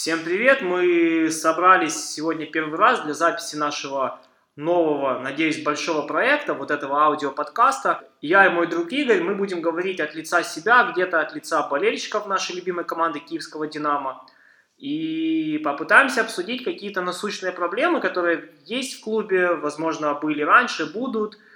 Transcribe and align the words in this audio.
Всем 0.00 0.24
привет! 0.24 0.62
Мы 0.62 1.30
собрались 1.30 2.12
сегодня 2.12 2.46
первый 2.46 2.78
раз 2.78 3.02
для 3.02 3.12
записи 3.12 3.56
нашего 3.56 4.18
нового, 4.56 5.18
надеюсь, 5.18 5.62
большого 5.62 6.06
проекта, 6.06 6.54
вот 6.54 6.70
этого 6.70 7.02
аудиоподкаста. 7.04 8.08
Я 8.22 8.46
и 8.46 8.48
мой 8.48 8.66
друг 8.66 8.90
Игорь, 8.92 9.20
мы 9.20 9.34
будем 9.34 9.60
говорить 9.60 10.00
от 10.00 10.14
лица 10.14 10.42
себя, 10.42 10.90
где-то 10.90 11.20
от 11.20 11.34
лица 11.34 11.68
болельщиков 11.68 12.26
нашей 12.26 12.56
любимой 12.56 12.86
команды 12.86 13.18
киевского 13.20 13.66
«Динамо». 13.66 14.24
И 14.78 15.60
попытаемся 15.62 16.22
обсудить 16.22 16.64
какие-то 16.64 17.02
насущные 17.02 17.52
проблемы, 17.52 18.00
которые 18.00 18.54
есть 18.64 19.00
в 19.00 19.04
клубе, 19.04 19.52
возможно, 19.52 20.14
были 20.14 20.40
раньше, 20.40 20.90
будут– 20.90 21.36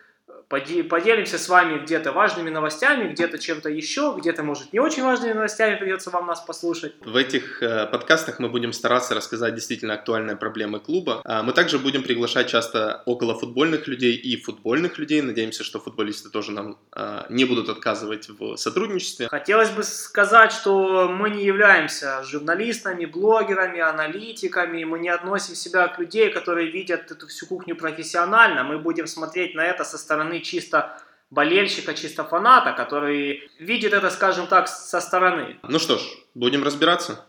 поделимся 0.48 1.38
с 1.38 1.48
вами 1.48 1.78
где-то 1.78 2.12
важными 2.12 2.50
новостями, 2.50 3.12
где-то 3.12 3.38
чем-то 3.38 3.68
еще, 3.68 4.14
где-то, 4.18 4.42
может, 4.42 4.72
не 4.72 4.80
очень 4.80 5.02
важными 5.02 5.32
новостями 5.32 5.76
придется 5.76 6.10
вам 6.10 6.26
нас 6.26 6.40
послушать. 6.40 6.94
В 7.04 7.16
этих 7.16 7.62
э, 7.62 7.86
подкастах 7.86 8.38
мы 8.38 8.48
будем 8.48 8.72
стараться 8.72 9.14
рассказать 9.14 9.54
действительно 9.54 9.94
актуальные 9.94 10.36
проблемы 10.36 10.80
клуба. 10.80 11.22
А 11.24 11.42
мы 11.42 11.52
также 11.52 11.78
будем 11.78 12.02
приглашать 12.02 12.48
часто 12.48 13.02
около 13.06 13.38
футбольных 13.38 13.88
людей 13.88 14.14
и 14.14 14.40
футбольных 14.40 14.98
людей. 14.98 15.22
Надеемся, 15.22 15.64
что 15.64 15.80
футболисты 15.80 16.30
тоже 16.30 16.52
нам 16.52 16.78
э, 16.94 17.22
не 17.30 17.44
будут 17.44 17.68
отказывать 17.68 18.28
в 18.28 18.56
сотрудничестве. 18.56 19.28
Хотелось 19.28 19.70
бы 19.70 19.82
сказать, 19.82 20.52
что 20.52 21.08
мы 21.08 21.30
не 21.30 21.44
являемся 21.44 22.22
журналистами, 22.24 23.06
блогерами, 23.06 23.80
аналитиками. 23.80 24.84
Мы 24.84 24.98
не 24.98 25.08
относим 25.08 25.54
себя 25.54 25.88
к 25.88 25.98
людей, 25.98 26.30
которые 26.30 26.70
видят 26.70 27.10
эту 27.10 27.26
всю 27.26 27.46
кухню 27.46 27.76
профессионально. 27.76 28.64
Мы 28.64 28.78
будем 28.78 29.06
смотреть 29.06 29.54
на 29.54 29.64
это 29.64 29.84
со 29.84 29.98
стороны 29.98 30.33
стороны 30.34 30.40
чисто 30.40 30.98
болельщика, 31.30 31.94
чисто 31.94 32.24
фаната, 32.24 32.72
который 32.72 33.50
видит 33.58 33.92
это, 33.92 34.10
скажем 34.10 34.46
так, 34.46 34.68
со 34.68 35.00
стороны. 35.00 35.58
Ну 35.62 35.78
что 35.78 35.98
ж, 35.98 36.02
будем 36.34 36.64
разбираться. 36.64 37.26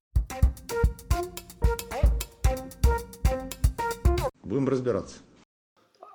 Будем 4.43 4.69
разбираться. 4.69 5.17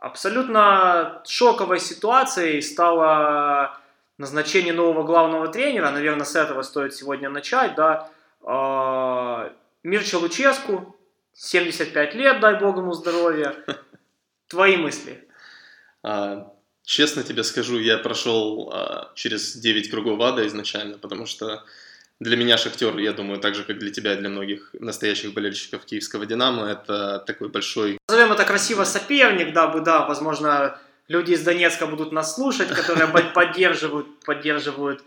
Абсолютно 0.01 1.21
шоковой 1.27 1.81
ситуацией 1.81 2.63
стало 2.63 3.79
назначение 4.19 4.73
нового 4.73 5.03
главного 5.03 5.49
тренера. 5.49 5.91
Наверное, 5.91 6.25
с 6.25 6.37
этого 6.37 6.63
стоит 6.63 6.95
сегодня 6.95 7.29
начать. 7.29 7.75
Да. 7.75 8.09
А, 8.43 9.53
Мирча 9.83 10.17
Луческу, 10.19 10.97
75 11.35 12.15
лет, 12.15 12.41
дай 12.41 12.59
бог 12.59 12.77
ему 12.77 12.93
здоровья. 12.93 13.55
Твои 14.49 14.77
мысли? 14.77 15.29
Честно 16.91 17.23
тебе 17.23 17.45
скажу, 17.45 17.79
я 17.79 17.99
прошел 17.99 18.69
а, 18.73 19.13
через 19.15 19.55
9 19.55 19.91
кругов 19.93 20.21
ада 20.23 20.45
изначально, 20.49 20.99
потому 20.99 21.25
что 21.25 21.63
для 22.19 22.37
меня 22.37 22.59
Шахтер, 22.59 22.99
я 22.99 23.13
думаю, 23.13 23.39
так 23.39 23.55
же, 23.55 23.63
как 23.63 23.79
для 23.79 23.93
тебя 23.93 24.15
и 24.15 24.17
для 24.17 24.29
многих 24.29 24.71
настоящих 24.73 25.33
болельщиков 25.33 25.85
киевского 25.85 26.27
«Динамо», 26.27 26.67
это 26.67 27.21
такой 27.25 27.49
большой... 27.49 27.97
Назовем 28.09 28.33
это 28.33 28.45
красиво 28.45 28.83
соперник, 28.83 29.53
дабы, 29.53 29.83
да, 29.83 30.05
возможно, 30.05 30.81
люди 31.07 31.31
из 31.35 31.45
Донецка 31.45 31.87
будут 31.87 32.11
нас 32.11 32.35
слушать, 32.35 32.67
которые 32.67 33.07
поддерживают, 33.35 34.09
поддерживают 34.25 35.05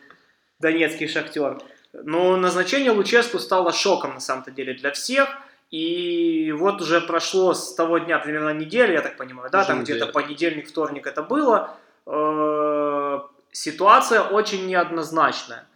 донецкий 0.59 1.09
«Шахтер». 1.09 1.61
Но 1.91 2.37
назначение 2.37 2.91
Луческу 2.91 3.39
стало 3.39 3.73
шоком, 3.73 4.13
на 4.13 4.21
самом-то 4.21 4.51
деле, 4.51 4.73
для 4.73 4.93
всех. 4.93 5.27
И 5.73 6.51
вот 6.51 6.81
уже 6.81 7.01
прошло 7.01 7.55
с 7.55 7.73
того 7.73 7.97
дня 7.97 8.19
примерно 8.19 8.53
неделя, 8.53 8.93
я 8.93 9.01
так 9.01 9.17
понимаю, 9.17 9.49
да, 9.49 9.65
там 9.65 9.83
где-то 9.83 10.05
понедельник, 10.05 10.67
вторник 10.67 11.07
это 11.07 11.23
было. 11.23 11.75
Э, 12.05 13.21
ситуация 13.51 14.21
очень 14.21 14.67
неоднозначная. 14.67 15.67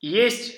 Есть 0.00 0.56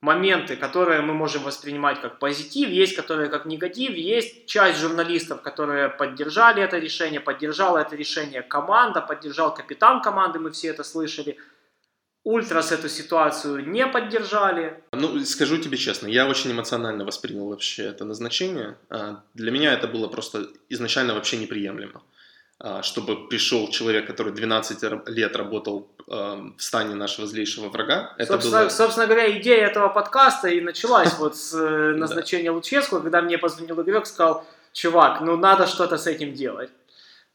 моменты, 0.00 0.54
которые 0.54 1.00
мы 1.00 1.12
можем 1.12 1.42
воспринимать 1.42 2.00
как 2.00 2.20
позитив, 2.20 2.68
есть 2.68 2.94
которые 2.94 3.28
как 3.28 3.46
негатив, 3.46 3.94
есть 3.94 4.46
часть 4.46 4.78
журналистов, 4.78 5.42
которые 5.42 5.88
поддержали 5.88 6.62
это 6.62 6.78
решение, 6.78 7.18
поддержала 7.18 7.78
это 7.78 7.96
решение 7.96 8.42
команда, 8.42 9.00
поддержал 9.00 9.52
капитан 9.52 10.02
команды, 10.02 10.38
мы 10.38 10.52
все 10.52 10.68
это 10.68 10.84
слышали– 10.84 11.36
Ультрас 12.24 12.72
эту 12.72 12.88
ситуацию 12.88 13.68
не 13.68 13.86
поддержали. 13.86 14.82
Ну, 14.92 15.18
скажу 15.24 15.58
тебе 15.58 15.76
честно, 15.76 16.08
я 16.08 16.26
очень 16.26 16.52
эмоционально 16.52 17.04
воспринял 17.04 17.48
вообще 17.48 17.84
это 17.84 18.04
назначение. 18.04 18.76
А, 18.90 19.22
для 19.34 19.50
меня 19.50 19.72
это 19.72 19.86
было 19.86 20.08
просто 20.08 20.48
изначально 20.68 21.14
вообще 21.14 21.36
неприемлемо. 21.38 22.02
А, 22.60 22.82
чтобы 22.82 23.28
пришел 23.28 23.68
человек, 23.70 24.06
который 24.08 24.32
12 24.32 25.08
лет 25.08 25.36
работал 25.36 25.88
а, 26.08 26.50
в 26.56 26.60
стане 26.60 26.96
нашего 26.96 27.28
злейшего 27.28 27.68
врага. 27.68 28.14
Это 28.18 28.32
собственно, 28.32 28.60
было... 28.62 28.68
собственно 28.68 29.06
говоря, 29.06 29.38
идея 29.38 29.66
этого 29.66 29.88
подкаста 29.88 30.48
и 30.48 30.60
началась 30.60 31.16
вот 31.18 31.36
с 31.36 31.54
э, 31.54 31.94
назначения 31.96 32.50
Луческу, 32.50 33.00
когда 33.00 33.22
мне 33.22 33.38
позвонил 33.38 33.80
Игорек, 33.80 34.06
сказал, 34.06 34.44
чувак, 34.72 35.20
ну 35.20 35.36
надо 35.36 35.68
что-то 35.68 35.98
с 35.98 36.08
этим 36.08 36.34
делать. 36.34 36.70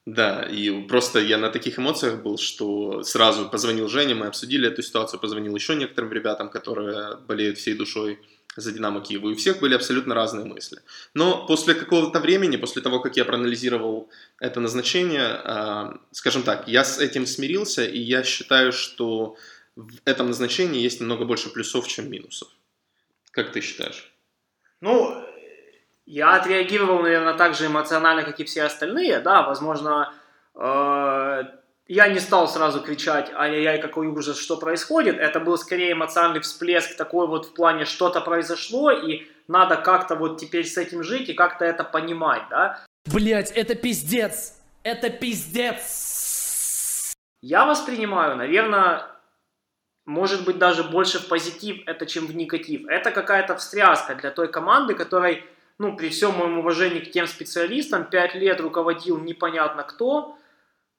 Да, 0.05 0.43
и 0.43 0.81
просто 0.87 1.19
я 1.19 1.37
на 1.37 1.49
таких 1.49 1.79
эмоциях 1.79 2.21
был, 2.21 2.37
что 2.37 3.03
сразу 3.03 3.47
позвонил 3.49 3.87
Жене, 3.87 4.15
мы 4.15 4.27
обсудили 4.27 4.67
эту 4.67 4.81
ситуацию, 4.81 5.19
позвонил 5.19 5.55
еще 5.55 5.75
некоторым 5.75 6.11
ребятам, 6.11 6.49
которые 6.49 7.15
болеют 7.25 7.57
всей 7.57 7.73
душой 7.73 8.19
за 8.57 8.71
Динамо 8.73 9.01
Киеву, 9.01 9.29
и 9.29 9.33
у 9.33 9.35
всех 9.35 9.61
были 9.61 9.73
абсолютно 9.73 10.13
разные 10.13 10.45
мысли. 10.45 10.79
Но 11.13 11.45
после 11.47 11.73
какого-то 11.73 12.19
времени, 12.19 12.57
после 12.57 12.81
того, 12.81 12.99
как 12.99 13.15
я 13.15 13.23
проанализировал 13.23 14.09
это 14.39 14.59
назначение, 14.59 15.25
а, 15.25 15.99
скажем 16.11 16.43
так, 16.43 16.67
я 16.67 16.83
с 16.83 16.99
этим 16.99 17.25
смирился, 17.25 17.85
и 17.85 17.99
я 17.99 18.23
считаю, 18.23 18.73
что 18.73 19.37
в 19.75 19.89
этом 20.05 20.27
назначении 20.27 20.81
есть 20.81 20.99
намного 20.99 21.25
больше 21.25 21.49
плюсов, 21.49 21.87
чем 21.87 22.11
минусов. 22.11 22.49
Как 23.31 23.51
ты 23.51 23.61
считаешь? 23.61 24.13
Ну, 24.81 25.25
я 26.05 26.35
отреагировал, 26.35 27.01
наверное, 27.01 27.33
так 27.33 27.55
же 27.55 27.67
эмоционально, 27.67 28.23
как 28.23 28.39
и 28.39 28.43
все 28.43 28.63
остальные, 28.63 29.19
да, 29.19 29.43
возможно, 29.43 30.13
э, 30.55 31.43
я 31.87 32.07
не 32.07 32.19
стал 32.19 32.47
сразу 32.47 32.81
кричать 32.81 33.31
«Ай-яй-яй, 33.33 33.81
какой 33.81 34.07
ужас, 34.07 34.37
что 34.37 34.57
происходит», 34.57 35.17
это 35.17 35.39
был 35.39 35.57
скорее 35.57 35.93
эмоциональный 35.93 36.41
всплеск 36.41 36.97
такой 36.97 37.27
вот 37.27 37.47
в 37.47 37.53
плане 37.53 37.85
«что-то 37.85 38.21
произошло», 38.21 38.91
и 38.91 39.27
надо 39.47 39.77
как-то 39.77 40.15
вот 40.15 40.39
теперь 40.39 40.65
с 40.65 40.77
этим 40.77 41.03
жить 41.03 41.29
и 41.29 41.33
как-то 41.33 41.65
это 41.65 41.83
понимать, 41.83 42.43
да. 42.49 42.85
Блять, 43.05 43.51
это 43.51 43.75
пиздец! 43.75 44.59
Это 44.83 45.09
пиздец! 45.09 47.13
Я 47.41 47.65
воспринимаю, 47.65 48.37
наверное, 48.37 49.05
может 50.05 50.45
быть 50.45 50.57
даже 50.57 50.83
больше 50.83 51.19
в 51.19 51.27
позитив 51.27 51.83
это, 51.85 52.05
чем 52.05 52.27
в 52.27 52.35
негатив. 52.35 52.87
Это 52.87 53.11
какая-то 53.11 53.55
встряска 53.55 54.15
для 54.15 54.31
той 54.31 54.49
команды, 54.49 54.95
которой 54.95 55.43
ну, 55.79 55.95
при 55.95 56.09
всем 56.09 56.33
моем 56.33 56.59
уважении 56.59 56.99
к 56.99 57.11
тем 57.11 57.27
специалистам, 57.27 58.05
5 58.05 58.35
лет 58.35 58.61
руководил 58.61 59.19
непонятно 59.19 59.83
кто. 59.83 60.37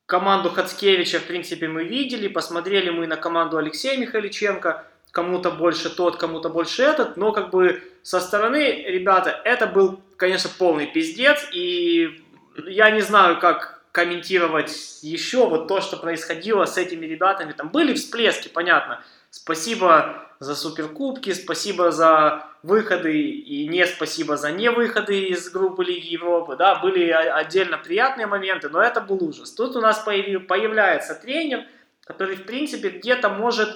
Команду 0.06 0.50
Хацкевича, 0.50 1.18
в 1.18 1.24
принципе, 1.24 1.68
мы 1.68 1.84
видели, 1.84 2.28
посмотрели 2.28 2.90
мы 2.90 3.06
на 3.06 3.16
команду 3.16 3.56
Алексея 3.56 3.98
Михайличенко, 3.98 4.84
кому-то 5.10 5.50
больше 5.50 5.94
тот, 5.94 6.16
кому-то 6.16 6.48
больше 6.50 6.82
этот, 6.82 7.16
но 7.16 7.32
как 7.32 7.50
бы 7.50 7.82
со 8.02 8.20
стороны, 8.20 8.84
ребята, 8.86 9.40
это 9.44 9.66
был, 9.66 10.00
конечно, 10.16 10.50
полный 10.58 10.86
пиздец, 10.86 11.46
и 11.52 12.22
я 12.66 12.90
не 12.90 13.00
знаю, 13.00 13.38
как 13.38 13.82
комментировать 13.92 14.98
еще 15.02 15.46
вот 15.48 15.68
то, 15.68 15.80
что 15.80 15.96
происходило 15.96 16.64
с 16.64 16.76
этими 16.76 17.06
ребятами. 17.06 17.52
Там 17.52 17.68
были 17.68 17.94
всплески, 17.94 18.48
понятно. 18.48 19.04
Спасибо 19.30 20.28
за 20.40 20.56
суперкубки, 20.56 21.32
спасибо 21.32 21.92
за 21.92 22.44
выходы 22.64 23.20
и 23.20 23.68
не 23.68 23.86
спасибо 23.86 24.38
за 24.38 24.50
не 24.50 24.70
выходы 24.70 25.28
из 25.28 25.50
группы 25.50 25.84
Лиги 25.84 26.14
Европы, 26.14 26.56
да, 26.56 26.76
были 26.76 27.10
отдельно 27.10 27.76
приятные 27.76 28.26
моменты, 28.26 28.70
но 28.70 28.80
это 28.80 29.02
был 29.02 29.22
ужас. 29.22 29.52
Тут 29.52 29.76
у 29.76 29.80
нас 29.80 29.98
появ, 29.98 30.46
появляется 30.46 31.14
тренер, 31.14 31.64
который, 32.06 32.36
в 32.36 32.46
принципе, 32.46 32.88
где-то 32.88 33.28
может 33.28 33.68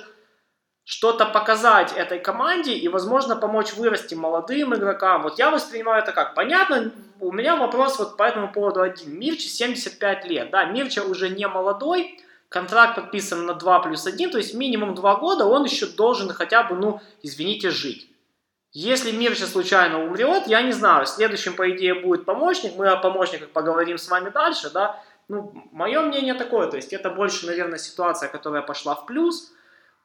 что-то 0.84 1.26
показать 1.26 1.92
этой 1.94 2.18
команде 2.18 2.72
и, 2.72 2.88
возможно, 2.88 3.36
помочь 3.36 3.74
вырасти 3.74 4.14
молодым 4.14 4.74
игрокам. 4.74 5.22
Вот 5.22 5.38
я 5.38 5.50
воспринимаю 5.50 6.02
это 6.02 6.12
как? 6.12 6.34
Понятно, 6.34 6.90
у 7.20 7.30
меня 7.30 7.56
вопрос 7.56 7.98
вот 7.98 8.16
по 8.16 8.22
этому 8.22 8.50
поводу 8.50 8.80
один. 8.80 9.18
Мирча 9.18 9.48
75 9.48 10.24
лет, 10.24 10.50
да, 10.50 10.64
Мирча 10.64 11.00
уже 11.00 11.28
не 11.28 11.46
молодой, 11.46 12.18
контракт 12.48 12.94
подписан 12.94 13.44
на 13.44 13.52
2 13.52 13.80
плюс 13.80 14.06
1, 14.06 14.30
то 14.30 14.38
есть 14.38 14.54
минимум 14.54 14.94
2 14.94 15.16
года 15.16 15.44
он 15.44 15.64
еще 15.64 15.84
должен 15.84 16.30
хотя 16.30 16.62
бы, 16.62 16.74
ну, 16.74 17.02
извините, 17.22 17.68
жить. 17.68 18.08
Если 18.72 19.12
Мирча 19.12 19.46
случайно 19.46 20.04
умрет, 20.04 20.46
я 20.46 20.62
не 20.62 20.72
знаю, 20.72 21.06
следующим, 21.06 21.54
по 21.54 21.70
идее, 21.70 21.94
будет 21.94 22.24
помощник, 22.26 22.76
мы 22.76 22.88
о 22.88 22.96
помощниках 22.96 23.48
поговорим 23.50 23.96
с 23.96 24.08
вами 24.08 24.28
дальше, 24.28 24.70
да, 24.70 25.02
ну, 25.28 25.68
мое 25.72 26.00
мнение 26.02 26.34
такое, 26.34 26.68
то 26.68 26.76
есть 26.76 26.92
это 26.92 27.10
больше, 27.10 27.46
наверное, 27.46 27.78
ситуация, 27.78 28.28
которая 28.28 28.62
пошла 28.62 28.94
в 28.94 29.06
плюс, 29.06 29.52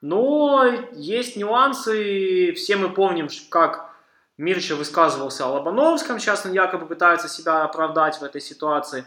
но 0.01 0.65
есть 0.93 1.35
нюансы, 1.35 2.53
все 2.53 2.77
мы 2.77 2.89
помним, 2.89 3.27
как 3.49 3.89
Мирча 4.37 4.75
высказывался 4.75 5.45
о 5.45 5.51
Лобановском, 5.51 6.19
сейчас 6.19 6.45
он 6.45 6.53
якобы 6.53 6.87
пытается 6.87 7.29
себя 7.29 7.63
оправдать 7.63 8.19
в 8.19 8.23
этой 8.23 8.41
ситуации. 8.41 9.05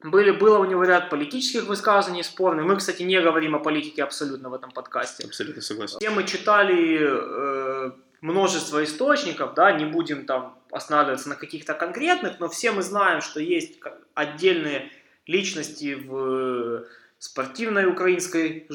Были, 0.00 0.30
было 0.30 0.58
у 0.58 0.64
него 0.64 0.84
ряд 0.84 1.10
политических 1.10 1.64
высказываний 1.64 2.22
спорных. 2.22 2.66
Мы, 2.66 2.76
кстати, 2.76 3.02
не 3.02 3.20
говорим 3.20 3.56
о 3.56 3.58
политике 3.58 4.04
абсолютно 4.04 4.48
в 4.48 4.54
этом 4.54 4.70
подкасте. 4.70 5.24
Абсолютно 5.24 5.60
согласен. 5.60 5.98
Все 5.98 6.10
мы 6.10 6.22
читали 6.22 6.98
э, 7.00 7.90
множество 8.20 8.82
источников, 8.82 9.54
да, 9.54 9.72
не 9.72 9.84
будем 9.84 10.26
там 10.26 10.58
останавливаться 10.70 11.28
на 11.28 11.36
каких-то 11.36 11.74
конкретных, 11.74 12.40
но 12.40 12.48
все 12.48 12.72
мы 12.72 12.82
знаем, 12.82 13.20
что 13.20 13.40
есть 13.40 13.80
отдельные 14.14 14.90
личности 15.26 15.94
в 15.94 16.84
спортивной 17.18 17.86
украинской 17.86 18.66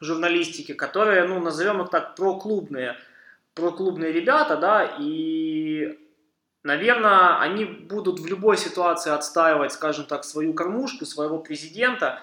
журналистике, 0.00 0.74
которые, 0.74 1.24
ну, 1.24 1.40
назовем 1.40 1.82
их 1.82 1.90
так, 1.90 2.16
проклубные, 2.16 2.96
проклубные 3.54 4.12
ребята, 4.12 4.56
да, 4.56 4.96
и, 4.98 5.98
наверное, 6.62 7.38
они 7.38 7.64
будут 7.64 8.20
в 8.20 8.26
любой 8.26 8.56
ситуации 8.56 9.12
отстаивать, 9.12 9.72
скажем 9.72 10.06
так, 10.06 10.24
свою 10.24 10.54
кормушку, 10.54 11.04
своего 11.04 11.38
президента, 11.38 12.20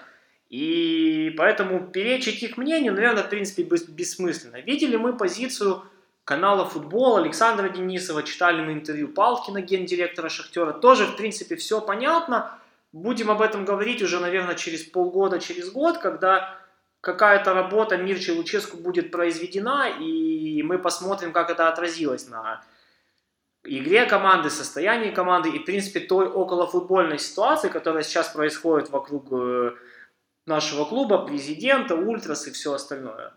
и 0.48 1.34
поэтому 1.36 1.86
перечить 1.86 2.42
их 2.42 2.56
мнению, 2.56 2.94
наверное, 2.94 3.22
в 3.22 3.28
принципе, 3.28 3.62
бессмысленно. 3.62 4.60
Видели 4.60 4.96
мы 4.96 5.16
позицию 5.16 5.82
канала 6.28 6.66
«Футбол» 6.66 7.16
Александра 7.16 7.70
Денисова, 7.70 8.22
читали 8.22 8.60
мы 8.60 8.74
интервью 8.74 9.08
Палкина, 9.08 9.62
гендиректора 9.62 10.28
«Шахтера». 10.28 10.74
Тоже, 10.74 11.06
в 11.06 11.16
принципе, 11.16 11.56
все 11.56 11.80
понятно. 11.80 12.52
Будем 12.92 13.30
об 13.30 13.40
этом 13.40 13.64
говорить 13.64 14.02
уже, 14.02 14.20
наверное, 14.20 14.54
через 14.54 14.82
полгода, 14.82 15.40
через 15.40 15.72
год, 15.72 15.96
когда 15.96 16.54
какая-то 17.00 17.54
работа 17.54 17.96
Мирчи 17.96 18.30
Луческу 18.30 18.76
будет 18.76 19.10
произведена, 19.10 19.88
и 19.88 20.62
мы 20.62 20.78
посмотрим, 20.78 21.32
как 21.32 21.48
это 21.48 21.66
отразилось 21.66 22.28
на 22.28 22.62
игре 23.64 24.04
команды, 24.04 24.50
состоянии 24.50 25.10
команды 25.10 25.48
и, 25.48 25.58
в 25.60 25.64
принципе, 25.64 26.00
той 26.00 26.26
околофутбольной 26.26 27.18
ситуации, 27.18 27.70
которая 27.70 28.02
сейчас 28.02 28.28
происходит 28.28 28.90
вокруг 28.90 29.32
э, 29.32 29.70
нашего 30.44 30.84
клуба, 30.84 31.24
президента, 31.24 31.94
ультрас 31.94 32.46
и 32.48 32.50
все 32.50 32.74
остальное. 32.74 33.32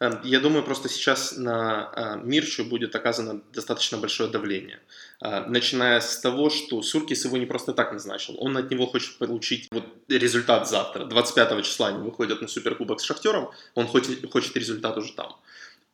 Эм, 0.00 0.20
я 0.22 0.40
думаю, 0.40 0.62
просто 0.62 0.88
сейчас 0.88 1.36
на 1.36 1.90
а, 1.92 2.16
Мирчу 2.16 2.64
будет 2.64 2.94
оказано 2.94 3.42
достаточно 3.52 3.98
большое 3.98 4.30
давление. 4.30 4.80
А, 5.20 5.46
начиная 5.46 6.00
с 6.00 6.18
того, 6.20 6.50
что 6.50 6.82
Суркис 6.82 7.24
его 7.24 7.36
не 7.36 7.46
просто 7.46 7.72
так 7.72 7.92
назначил. 7.92 8.36
Он 8.38 8.56
от 8.56 8.70
него 8.70 8.86
хочет 8.86 9.18
получить 9.18 9.68
вот 9.72 9.84
результат 10.08 10.68
завтра. 10.68 11.04
25 11.04 11.64
числа 11.64 11.88
они 11.88 11.98
выходят 11.98 12.40
на 12.40 12.48
Суперкубок 12.48 13.00
с 13.00 13.04
Шахтером. 13.04 13.50
Он 13.74 13.86
хочет, 13.86 14.30
хочет 14.30 14.56
результат 14.56 14.96
уже 14.96 15.12
там. 15.14 15.36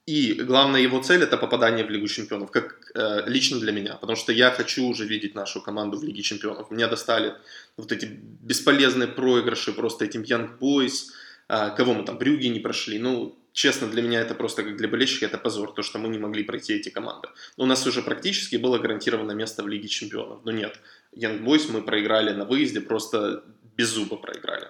И 0.06 0.34
главная 0.34 0.82
его 0.82 1.02
цель 1.02 1.22
это 1.22 1.38
попадание 1.38 1.82
в 1.82 1.88
Лигу 1.88 2.08
Чемпионов, 2.08 2.50
как 2.50 2.92
э, 2.94 3.22
лично 3.26 3.58
для 3.58 3.72
меня, 3.72 3.94
потому 3.94 4.16
что 4.16 4.32
я 4.32 4.50
хочу 4.50 4.84
уже 4.86 5.06
видеть 5.06 5.34
нашу 5.34 5.62
команду 5.62 5.96
в 5.96 6.04
Лиге 6.04 6.20
Чемпионов. 6.20 6.70
Меня 6.70 6.88
достали 6.88 7.32
вот 7.78 7.90
эти 7.90 8.04
бесполезные 8.04 9.08
проигрыши 9.08 9.72
просто 9.72 10.04
этим 10.04 10.20
Young 10.20 10.58
Boys, 10.58 11.06
э, 11.48 11.70
кого 11.74 11.94
мы 11.94 12.04
там, 12.04 12.18
Брюги 12.18 12.48
не 12.48 12.60
прошли. 12.60 12.98
Ну, 12.98 13.38
честно, 13.54 13.86
для 13.86 14.02
меня 14.02 14.20
это 14.20 14.34
просто 14.34 14.62
как 14.62 14.76
для 14.76 14.88
болельщика 14.88 15.24
это 15.24 15.38
позор, 15.38 15.72
то, 15.72 15.82
что 15.82 15.98
мы 15.98 16.08
не 16.08 16.18
могли 16.18 16.42
пройти 16.44 16.74
эти 16.74 16.90
команды. 16.90 17.28
У 17.56 17.64
нас 17.64 17.86
уже 17.86 18.02
практически 18.02 18.56
было 18.56 18.78
гарантировано 18.78 19.32
место 19.32 19.62
в 19.62 19.68
Лиге 19.68 19.88
Чемпионов, 19.88 20.40
но 20.44 20.50
нет. 20.52 20.78
Boys 21.16 21.70
мы 21.70 21.80
проиграли 21.80 22.32
на 22.32 22.44
выезде, 22.44 22.80
просто 22.80 23.44
без 23.76 23.88
зуба 23.88 24.16
проиграли. 24.16 24.66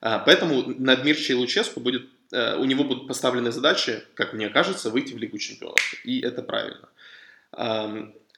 А, 0.00 0.18
поэтому 0.18 0.64
над 0.66 1.04
Мирчей 1.04 1.34
Луческу 1.34 1.80
будет, 1.80 2.08
э, 2.32 2.56
у 2.56 2.64
него 2.64 2.84
будут 2.84 3.06
поставлены 3.06 3.52
задачи, 3.52 4.02
как 4.14 4.32
мне 4.32 4.48
кажется, 4.48 4.90
выйти 4.90 5.12
в 5.14 5.18
Лигу 5.18 5.38
Чемпионов. 5.38 5.94
И 6.04 6.20
это 6.20 6.42
правильно. 6.42 6.88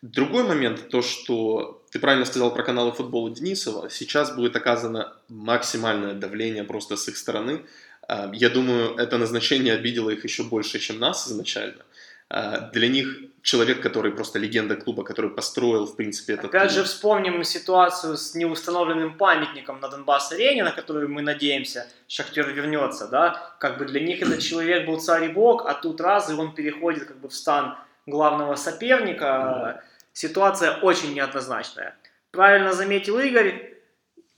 Другой 0.03 0.43
момент, 0.43 0.91
то, 0.91 1.01
что 1.01 1.83
ты 1.91 1.99
правильно 1.99 2.27
сказал 2.27 2.53
про 2.53 2.63
каналы 2.63 2.93
футбола 2.93 3.31
Денисова, 3.31 3.89
сейчас 3.89 4.37
будет 4.37 4.55
оказано 4.55 5.17
максимальное 5.31 6.13
давление 6.13 6.65
просто 6.65 6.97
с 6.97 7.09
их 7.09 7.17
стороны 7.17 7.53
а, 7.53 7.94
я 8.33 8.51
думаю, 8.51 8.97
это 8.97 9.19
назначение 9.19 9.75
обидело 9.75 10.11
их 10.11 10.25
еще 10.25 10.43
больше, 10.43 10.79
чем 10.79 10.99
нас 10.99 11.29
изначально. 11.29 11.85
А, 12.31 12.71
для 12.73 12.89
них 12.89 13.07
человек, 13.43 13.81
который 13.83 14.11
просто 14.11 14.39
легенда 14.39 14.77
клуба, 14.77 15.05
который 15.05 15.31
построил, 15.31 15.87
в 15.87 15.95
принципе, 15.97 16.33
этот 16.33 16.47
Опять 16.47 16.73
клуб. 16.73 16.73
же 16.73 16.85
вспомним 16.85 17.45
ситуацию 17.45 18.17
с 18.17 18.35
неустановленным 18.35 19.17
памятником 19.17 19.81
на 19.81 19.89
Донбасс-арене, 19.89 20.65
на 20.65 20.73
которую 20.73 21.11
мы 21.11 21.23
надеемся, 21.23 21.87
Шахтер 22.09 22.51
вернется, 22.51 23.09
да, 23.09 23.55
как 23.61 23.79
бы 23.79 23.85
для 23.85 24.01
них 24.01 24.23
этот 24.23 24.41
человек 24.41 24.87
был 24.87 25.01
царь 25.01 25.25
и 25.25 25.29
бог, 25.29 25.67
а 25.67 25.75
тут 25.75 26.01
раз, 26.01 26.31
и 26.31 26.35
он 26.35 26.55
переходит 26.55 27.05
как 27.05 27.21
бы 27.21 27.29
в 27.29 27.35
стан 27.35 27.77
главного 28.07 28.57
соперника. 28.57 29.83
Ситуация 30.13 30.77
очень 30.79 31.15
неоднозначная. 31.15 31.97
Правильно 32.31 32.73
заметил 32.73 33.19
Игорь, 33.19 33.74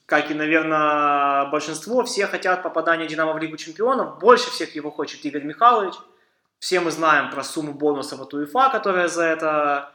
как 0.06 0.30
и, 0.30 0.34
наверное, 0.34 1.46
большинство, 1.46 2.04
все 2.04 2.26
хотят 2.26 2.62
попадания 2.62 3.06
Динамо 3.06 3.32
в 3.32 3.38
Лигу 3.38 3.56
Чемпионов. 3.56 4.18
Больше 4.20 4.50
всех 4.50 4.76
его 4.76 4.90
хочет 4.90 5.24
Игорь 5.24 5.42
Михайлович. 5.42 5.94
Все 6.60 6.80
мы 6.80 6.90
знаем 6.90 7.30
про 7.30 7.42
сумму 7.42 7.72
бонусов 7.72 8.20
от 8.20 8.32
УЕФА, 8.32 8.70
которая 8.70 9.08
за 9.08 9.24
это, 9.24 9.92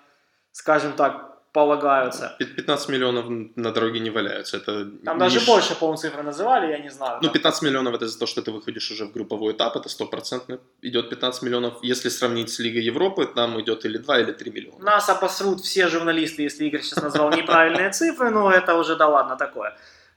скажем 0.51 0.93
так, 0.93 1.31
полагаются. 1.53 2.35
15 2.39 2.89
миллионов 2.89 3.25
на 3.55 3.71
дороге 3.71 3.99
не 3.99 4.09
валяются. 4.09 4.57
Это 4.57 4.85
Там 5.05 5.17
даже 5.17 5.39
ш... 5.39 5.45
больше, 5.45 5.75
по-моему, 5.75 5.97
цифры 5.97 6.23
называли, 6.23 6.71
я 6.71 6.77
не 6.79 6.89
знаю. 6.89 7.19
Ну, 7.21 7.29
15 7.29 7.63
миллионов 7.63 7.95
это 7.95 8.07
за 8.07 8.19
то, 8.19 8.25
что 8.25 8.41
ты 8.41 8.51
выходишь 8.51 8.91
уже 8.91 9.05
в 9.05 9.11
групповой 9.11 9.53
этап, 9.53 9.75
это 9.75 9.89
стопроцентно 9.89 10.59
идет 10.81 11.09
15 11.09 11.41
миллионов. 11.43 11.73
Если 11.81 12.09
сравнить 12.09 12.49
с 12.49 12.59
Лигой 12.59 12.83
Европы, 12.83 13.25
там 13.25 13.59
идет 13.59 13.85
или 13.85 13.97
2, 13.97 14.19
или 14.19 14.31
3 14.31 14.51
миллиона. 14.51 14.83
Нас 14.83 15.09
обосрут 15.09 15.61
все 15.61 15.87
журналисты, 15.87 16.43
если 16.43 16.65
Игорь 16.65 16.81
сейчас 16.81 17.03
назвал 17.03 17.31
неправильные 17.31 17.89
цифры, 17.91 18.29
но 18.29 18.51
это 18.51 18.75
уже 18.75 18.95
да 18.95 19.07
ладно 19.07 19.35
такое. 19.35 19.75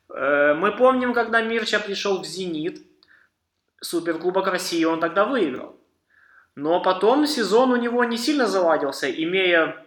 Э, 0.08 0.54
мы 0.54 0.76
помним, 0.76 1.14
когда 1.14 1.40
Мирча 1.42 1.78
пришел 1.78 2.20
в 2.20 2.24
«Зенит», 2.24 2.82
Суперкубок 3.80 4.46
России 4.46 4.82
он 4.84 4.98
тогда 4.98 5.26
выиграл. 5.26 5.76
Но 6.56 6.80
потом 6.80 7.26
сезон 7.26 7.72
у 7.72 7.76
него 7.76 8.02
не 8.04 8.16
сильно 8.16 8.46
заладился, 8.46 9.10
имея 9.10 9.84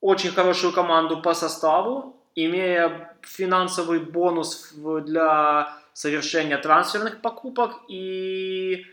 очень 0.00 0.30
хорошую 0.30 0.72
команду 0.72 1.20
по 1.20 1.34
составу, 1.34 2.22
имея 2.34 3.16
финансовый 3.22 4.00
бонус 4.00 4.72
для 4.74 5.78
совершения 5.94 6.58
трансферных 6.58 7.20
покупок 7.22 7.80
и 7.88 8.86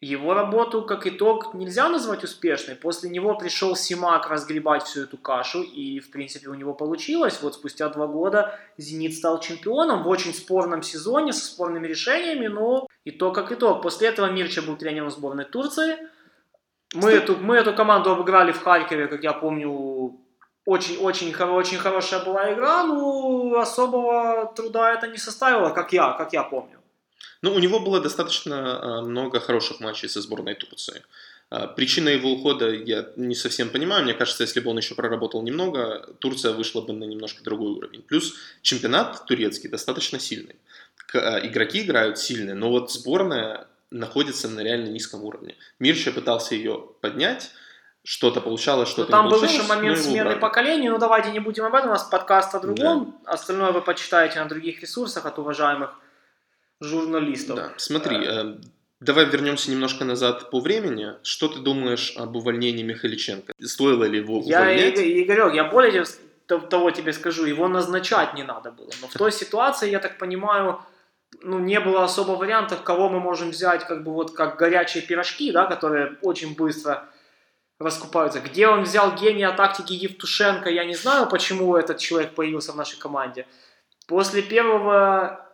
его 0.00 0.34
работу, 0.34 0.82
как 0.82 1.06
итог, 1.06 1.54
нельзя 1.54 1.88
назвать 1.88 2.22
успешной. 2.22 2.76
После 2.76 3.08
него 3.08 3.34
пришел 3.34 3.74
Симак 3.74 4.28
разгребать 4.28 4.82
всю 4.82 5.04
эту 5.04 5.16
кашу, 5.16 5.62
и, 5.62 6.00
в 6.00 6.10
принципе, 6.10 6.48
у 6.48 6.54
него 6.54 6.74
получилось. 6.74 7.40
Вот 7.40 7.54
спустя 7.54 7.88
два 7.88 8.06
года 8.06 8.58
«Зенит» 8.76 9.14
стал 9.14 9.40
чемпионом 9.40 10.02
в 10.02 10.08
очень 10.08 10.34
спорном 10.34 10.82
сезоне, 10.82 11.32
со 11.32 11.46
спорными 11.46 11.86
решениями, 11.86 12.46
но 12.46 12.86
итог 13.04 13.34
как 13.34 13.52
итог. 13.52 13.82
После 13.82 14.08
этого 14.08 14.30
Мирча 14.30 14.60
был 14.60 14.76
тренером 14.76 15.10
сборной 15.10 15.46
Турции. 15.46 15.96
Мы 16.94 17.12
эту, 17.12 17.36
мы 17.36 17.56
эту 17.56 17.74
команду 17.74 18.10
обыграли 18.10 18.52
в 18.52 18.62
Харькове, 18.62 19.08
как 19.08 19.22
я 19.24 19.32
помню, 19.32 20.20
очень-очень 20.66 21.34
очень 21.34 21.78
хорошая 21.78 22.24
была 22.24 22.52
игра, 22.52 22.84
но 22.84 23.58
особого 23.58 24.52
труда 24.54 24.92
это 24.92 25.06
не 25.06 25.16
составило, 25.16 25.70
как 25.70 25.92
я, 25.92 26.12
как 26.12 26.32
я 26.32 26.42
помню. 26.42 26.75
Ну, 27.42 27.54
у 27.54 27.58
него 27.58 27.80
было 27.80 28.00
достаточно 28.00 28.98
а, 28.98 29.02
много 29.02 29.40
хороших 29.40 29.80
матчей 29.80 30.08
со 30.08 30.20
сборной 30.20 30.54
Турции. 30.54 31.02
А, 31.48 31.66
причина 31.66 32.08
его 32.08 32.32
ухода 32.32 32.70
я 32.70 33.08
не 33.16 33.34
совсем 33.34 33.70
понимаю. 33.70 34.04
Мне 34.04 34.14
кажется, 34.14 34.42
если 34.42 34.60
бы 34.60 34.70
он 34.70 34.78
еще 34.78 34.94
проработал 34.94 35.42
немного, 35.42 36.14
Турция 36.18 36.52
вышла 36.52 36.80
бы 36.80 36.92
на 36.92 37.04
немножко 37.04 37.44
другой 37.44 37.72
уровень. 37.72 38.02
Плюс 38.02 38.34
чемпионат 38.62 39.26
турецкий 39.26 39.68
достаточно 39.68 40.18
сильный. 40.18 40.56
А, 41.14 41.38
игроки 41.46 41.82
играют 41.82 42.18
сильные, 42.18 42.54
но 42.54 42.70
вот 42.70 42.90
сборная 42.90 43.68
находится 43.90 44.48
на 44.48 44.60
реально 44.60 44.88
низком 44.88 45.22
уровне. 45.22 45.54
Мирча 45.78 46.10
пытался 46.10 46.54
ее 46.54 46.88
поднять, 47.00 47.52
что-то 48.02 48.40
получалось, 48.40 48.88
что-то 48.88 49.10
ну, 49.10 49.16
там 49.16 49.28
был 49.28 49.42
еще 49.42 49.62
момент 49.64 49.98
смены 49.98 50.36
поколений, 50.36 50.88
ну 50.88 50.98
давайте 50.98 51.30
не 51.30 51.40
будем 51.40 51.64
об 51.64 51.74
этом, 51.74 51.90
у 51.90 51.92
нас 51.92 52.04
подкаст 52.04 52.54
о 52.54 52.60
другом, 52.60 53.20
да. 53.24 53.32
остальное 53.32 53.72
вы 53.72 53.82
почитаете 53.82 54.40
на 54.40 54.48
других 54.48 54.80
ресурсах 54.80 55.26
от 55.26 55.38
уважаемых 55.38 55.90
журналистов. 56.80 57.56
Да. 57.56 57.72
Смотри, 57.76 58.18
э, 58.24 58.56
давай 59.00 59.26
вернемся 59.26 59.70
немножко 59.70 60.04
назад 60.04 60.50
по 60.50 60.60
времени. 60.60 61.14
Что 61.22 61.48
ты 61.48 61.60
думаешь 61.60 62.14
об 62.16 62.36
увольнении 62.36 62.82
Михаличенко? 62.82 63.52
Стоило 63.60 64.04
ли 64.04 64.18
его 64.18 64.38
увольнять? 64.38 64.98
Я, 64.98 65.22
Игорек, 65.22 65.54
я 65.54 65.64
более 65.64 66.04
того 66.46 66.90
тебе 66.90 67.12
скажу, 67.12 67.44
его 67.44 67.68
назначать 67.68 68.34
не 68.34 68.44
надо 68.44 68.70
было. 68.70 68.90
Но 69.00 69.08
в 69.08 69.12
той 69.12 69.32
ситуации, 69.32 69.90
я 69.90 69.98
так 69.98 70.18
понимаю, 70.18 70.80
ну, 71.42 71.58
не 71.58 71.80
было 71.80 72.04
особо 72.04 72.32
вариантов, 72.32 72.82
кого 72.82 73.08
мы 73.08 73.20
можем 73.20 73.50
взять, 73.50 73.86
как 73.86 74.04
бы 74.04 74.12
вот 74.12 74.34
как 74.34 74.56
горячие 74.56 75.02
пирожки, 75.02 75.50
да, 75.52 75.66
которые 75.66 76.16
очень 76.22 76.54
быстро 76.54 77.08
раскупаются. 77.78 78.40
Где 78.40 78.68
он 78.68 78.84
взял 78.84 79.14
гения 79.14 79.50
тактики 79.52 79.92
Евтушенко, 79.92 80.70
я 80.70 80.84
не 80.84 80.94
знаю, 80.94 81.28
почему 81.28 81.76
этот 81.76 81.98
человек 81.98 82.34
появился 82.34 82.72
в 82.72 82.76
нашей 82.76 82.98
команде. 82.98 83.46
После 84.06 84.40
первого 84.40 85.45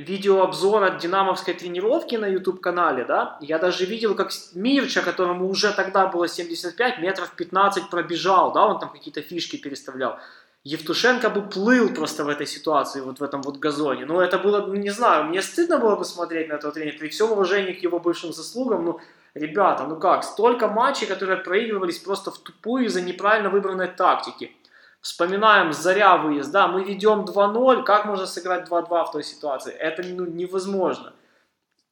видеообзор 0.00 0.84
от 0.84 0.98
динамовской 0.98 1.54
тренировки 1.54 2.16
на 2.16 2.26
YouTube-канале, 2.26 3.04
да, 3.04 3.38
я 3.40 3.58
даже 3.58 3.84
видел, 3.84 4.14
как 4.14 4.30
Мирча, 4.54 5.02
которому 5.02 5.48
уже 5.48 5.72
тогда 5.72 6.06
было 6.06 6.28
75, 6.28 6.98
метров 6.98 7.30
15 7.36 7.90
пробежал, 7.90 8.52
да, 8.52 8.66
он 8.66 8.78
там 8.78 8.90
какие-то 8.90 9.22
фишки 9.22 9.56
переставлял. 9.56 10.18
Евтушенко 10.62 11.30
бы 11.30 11.42
плыл 11.42 11.88
просто 11.94 12.24
в 12.24 12.28
этой 12.28 12.46
ситуации, 12.46 13.00
вот 13.00 13.20
в 13.20 13.22
этом 13.22 13.40
вот 13.42 13.56
газоне. 13.56 14.04
Ну, 14.04 14.20
это 14.20 14.38
было, 14.38 14.60
ну, 14.66 14.74
не 14.74 14.90
знаю, 14.90 15.24
мне 15.24 15.40
стыдно 15.40 15.78
было 15.78 15.96
бы 15.96 16.04
смотреть 16.04 16.48
на 16.48 16.54
этого 16.54 16.72
тренера. 16.72 16.98
При 16.98 17.08
всем 17.08 17.32
уважении 17.32 17.72
к 17.72 17.82
его 17.82 17.98
бывшим 17.98 18.32
заслугам, 18.32 18.84
ну, 18.84 19.00
Ребята, 19.34 19.86
ну 19.86 19.96
как, 19.96 20.24
столько 20.24 20.66
матчей, 20.66 21.06
которые 21.06 21.38
проигрывались 21.38 21.98
просто 21.98 22.30
в 22.32 22.38
тупую 22.38 22.86
из-за 22.86 23.00
неправильно 23.00 23.48
выбранной 23.48 23.86
тактики. 23.86 24.56
Вспоминаем 25.00 25.72
Заря 25.72 26.18
выезд, 26.18 26.52
да, 26.52 26.68
мы 26.68 26.84
ведем 26.84 27.24
2-0, 27.24 27.84
как 27.84 28.04
можно 28.04 28.26
сыграть 28.26 28.68
2-2 28.68 29.06
в 29.06 29.12
той 29.12 29.24
ситуации? 29.24 29.72
Это 29.72 30.02
ну, 30.02 30.26
невозможно. 30.26 31.14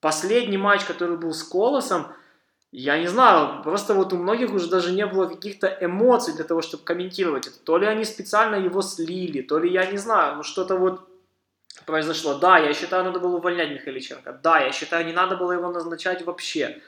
Последний 0.00 0.58
матч, 0.58 0.84
который 0.84 1.16
был 1.16 1.32
с 1.32 1.42
Колосом, 1.42 2.08
я 2.70 2.98
не 2.98 3.06
знаю, 3.06 3.62
просто 3.62 3.94
вот 3.94 4.12
у 4.12 4.18
многих 4.18 4.52
уже 4.52 4.68
даже 4.68 4.92
не 4.92 5.06
было 5.06 5.26
каких-то 5.26 5.66
эмоций 5.80 6.34
для 6.34 6.44
того, 6.44 6.60
чтобы 6.60 6.84
комментировать 6.84 7.46
это. 7.46 7.58
То 7.58 7.78
ли 7.78 7.86
они 7.86 8.04
специально 8.04 8.56
его 8.56 8.82
слили, 8.82 9.40
то 9.40 9.58
ли 9.58 9.70
я 9.70 9.86
не 9.86 9.96
знаю, 9.96 10.36
ну 10.36 10.42
что-то 10.42 10.76
вот 10.76 11.08
произошло. 11.86 12.34
Да, 12.34 12.58
я 12.58 12.74
считаю, 12.74 13.04
надо 13.04 13.20
было 13.20 13.36
увольнять 13.36 13.70
Михайличенко. 13.70 14.38
Да, 14.42 14.60
я 14.60 14.72
считаю, 14.72 15.06
не 15.06 15.14
надо 15.14 15.36
было 15.36 15.52
его 15.52 15.70
назначать 15.70 16.26
вообще. 16.26 16.82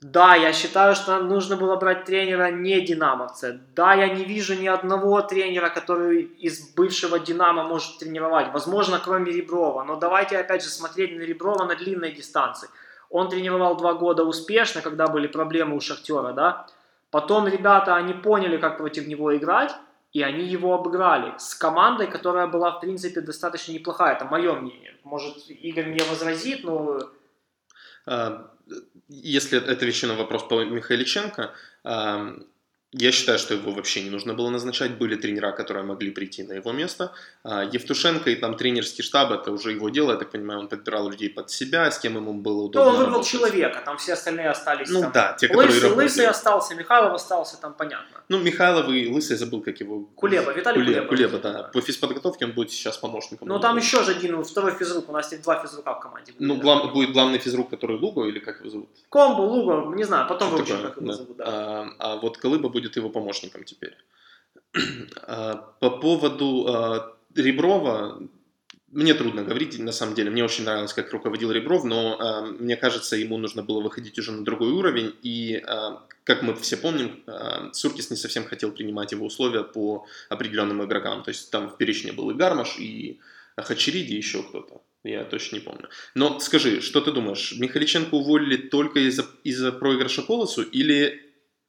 Да, 0.00 0.36
я 0.36 0.52
считаю, 0.52 0.94
что 0.94 1.18
нужно 1.18 1.56
было 1.56 1.74
брать 1.76 2.04
тренера 2.04 2.52
не 2.52 2.80
динамовца. 2.80 3.60
Да, 3.74 3.94
я 3.94 4.08
не 4.08 4.24
вижу 4.24 4.54
ни 4.54 4.68
одного 4.68 5.20
тренера, 5.22 5.70
который 5.70 6.22
из 6.22 6.72
бывшего 6.74 7.18
Динамо 7.18 7.64
может 7.64 7.98
тренировать. 7.98 8.52
Возможно, 8.52 9.00
кроме 9.04 9.32
Реброва. 9.32 9.82
Но 9.82 9.96
давайте 9.96 10.38
опять 10.38 10.62
же 10.62 10.68
смотреть 10.68 11.16
на 11.16 11.22
Реброва 11.22 11.64
на 11.64 11.74
длинной 11.74 12.12
дистанции. 12.12 12.68
Он 13.10 13.28
тренировал 13.28 13.76
два 13.76 13.94
года 13.94 14.22
успешно, 14.22 14.82
когда 14.82 15.08
были 15.08 15.26
проблемы 15.26 15.74
у 15.76 15.80
Шахтера, 15.80 16.32
да. 16.32 16.66
Потом 17.10 17.48
ребята, 17.48 17.96
они 17.96 18.12
поняли, 18.12 18.56
как 18.58 18.76
против 18.76 19.08
него 19.08 19.34
играть, 19.36 19.74
и 20.12 20.22
они 20.22 20.44
его 20.44 20.74
обыграли 20.74 21.34
с 21.38 21.54
командой, 21.54 22.06
которая 22.06 22.46
была, 22.46 22.70
в 22.70 22.80
принципе, 22.80 23.20
достаточно 23.20 23.72
неплохая. 23.72 24.14
Это 24.14 24.26
мое 24.26 24.52
мнение. 24.52 24.94
Может, 25.02 25.50
Игорь 25.50 25.86
мне 25.86 26.04
возразит, 26.08 26.62
но... 26.64 27.00
А, 28.10 28.50
если 29.08 29.56
отвечу 29.56 30.06
на 30.06 30.14
вопрос 30.14 30.44
по 30.44 30.64
Михайличенко, 30.64 31.54
я 32.92 33.12
считаю, 33.12 33.38
что 33.38 33.54
его 33.54 33.70
вообще 33.72 34.02
не 34.02 34.10
нужно 34.10 34.32
было 34.34 34.48
назначать. 34.48 34.96
Были 34.98 35.14
тренера, 35.16 35.52
которые 35.52 35.84
могли 35.84 36.10
прийти 36.10 36.42
на 36.42 36.54
его 36.54 36.72
место. 36.72 37.12
А, 37.44 37.62
Евтушенко 37.64 38.30
и 38.30 38.36
там 38.36 38.56
тренерский 38.56 39.04
штаб, 39.04 39.30
это 39.30 39.52
уже 39.52 39.72
его 39.72 39.90
дело, 39.90 40.12
я 40.12 40.16
так 40.16 40.30
понимаю, 40.30 40.60
он 40.60 40.68
подбирал 40.68 41.10
людей 41.10 41.28
под 41.28 41.50
себя, 41.50 41.90
с 41.90 41.98
кем 41.98 42.16
ему 42.16 42.32
было 42.32 42.62
удобно 42.62 42.84
Ну, 42.84 42.88
он 42.90 42.96
выбрал 42.96 43.12
работать. 43.16 43.30
человека, 43.30 43.82
там 43.84 43.98
все 43.98 44.14
остальные 44.14 44.48
остались. 44.48 44.88
Ну 44.88 45.00
там. 45.02 45.12
да, 45.12 45.36
те, 45.38 45.48
которые 45.48 45.68
Лысый, 45.68 45.82
работали. 45.82 46.04
Лысый 46.06 46.26
остался, 46.26 46.74
Михайлов 46.74 47.12
остался, 47.12 47.60
там 47.60 47.74
понятно. 47.74 48.22
Ну, 48.30 48.38
Михайлов 48.38 48.88
и 48.88 49.08
Лысый, 49.08 49.34
я 49.34 49.38
забыл, 49.38 49.60
как 49.60 49.78
его... 49.80 50.04
Кулеба, 50.16 50.52
Виталий 50.52 50.82
Кулеба, 50.82 51.06
Кулеба. 51.08 51.38
Да. 51.38 51.70
По 51.72 51.80
физподготовке 51.82 52.46
он 52.46 52.52
будет 52.52 52.70
сейчас 52.70 52.96
помощником. 52.96 53.48
Ну, 53.48 53.58
там 53.60 53.76
еще 53.76 54.02
же 54.02 54.12
один, 54.12 54.42
второй 54.44 54.72
физрук, 54.72 55.08
у 55.08 55.12
нас 55.12 55.30
есть 55.30 55.44
два 55.44 55.60
физрука 55.62 55.94
в 55.94 56.00
команде. 56.00 56.32
Ну, 56.38 56.56
глав- 56.56 56.92
будет 56.92 57.12
главный 57.12 57.38
физрук, 57.38 57.68
который 57.68 57.98
Луго, 57.98 58.24
или 58.26 58.38
как 58.38 58.60
его 58.60 58.70
зовут? 58.70 58.88
Комбо, 59.10 59.42
Луго, 59.42 59.94
не 59.94 60.04
знаю, 60.04 60.26
потом 60.26 60.48
Что 60.48 60.56
выучим, 60.56 60.82
как 60.82 60.96
его 60.96 61.06
Да. 61.06 61.12
зовут, 61.12 61.36
да. 61.36 61.44
А, 61.46 61.88
а 61.98 62.16
вот 62.16 62.38
Колыба 62.38 62.68
будет 62.78 62.96
его 62.96 63.10
помощником 63.10 63.64
теперь. 63.64 63.96
А, 65.22 65.56
По 65.80 65.90
поводу 65.90 66.66
а, 66.68 67.16
Реброва, 67.34 68.22
мне 68.92 69.14
трудно 69.14 69.42
говорить, 69.42 69.78
на 69.78 69.92
самом 69.92 70.14
деле. 70.14 70.30
Мне 70.30 70.44
очень 70.44 70.64
нравилось, 70.64 70.94
как 70.94 71.12
руководил 71.12 71.50
Ребров, 71.50 71.84
но 71.84 72.16
а, 72.18 72.42
мне 72.42 72.76
кажется, 72.76 73.16
ему 73.16 73.36
нужно 73.38 73.62
было 73.62 73.80
выходить 73.80 74.18
уже 74.18 74.32
на 74.32 74.44
другой 74.44 74.70
уровень. 74.70 75.14
И, 75.22 75.62
как 76.24 76.42
мы 76.42 76.54
все 76.54 76.76
помним, 76.76 77.22
а, 77.26 77.70
Суркис 77.72 78.10
не 78.10 78.16
совсем 78.16 78.44
хотел 78.44 78.70
принимать 78.70 79.12
его 79.12 79.26
условия 79.26 79.64
по 79.64 80.06
определенным 80.28 80.84
игрокам. 80.84 81.22
То 81.22 81.30
есть 81.30 81.50
там 81.50 81.68
в 81.68 81.76
перечне 81.76 82.12
был 82.12 82.30
и 82.30 82.34
Гармаш, 82.34 82.78
и 82.78 83.18
Хачериди, 83.56 84.14
еще 84.14 84.42
кто-то. 84.42 84.82
Я 85.04 85.24
точно 85.24 85.56
не 85.56 85.62
помню. 85.62 85.88
Но 86.14 86.38
скажи, 86.40 86.80
что 86.80 87.00
ты 87.00 87.12
думаешь, 87.12 87.54
Михаличенко 87.58 88.14
уволили 88.14 88.56
только 88.56 89.00
из-за 89.00 89.26
из 89.44 89.60
проигрыша 89.72 90.22
Колосу 90.22 90.62
или 90.62 91.27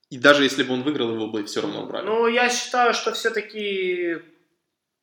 и 0.10 0.18
даже 0.18 0.44
если 0.44 0.64
бы 0.64 0.74
он 0.74 0.84
выиграл, 0.84 1.12
его 1.12 1.28
бы 1.28 1.44
все 1.44 1.62
равно 1.62 1.84
убрали? 1.84 2.06
Ну, 2.06 2.28
я 2.28 2.50
считаю, 2.50 2.94
что 2.94 3.12
все-таки 3.12 4.18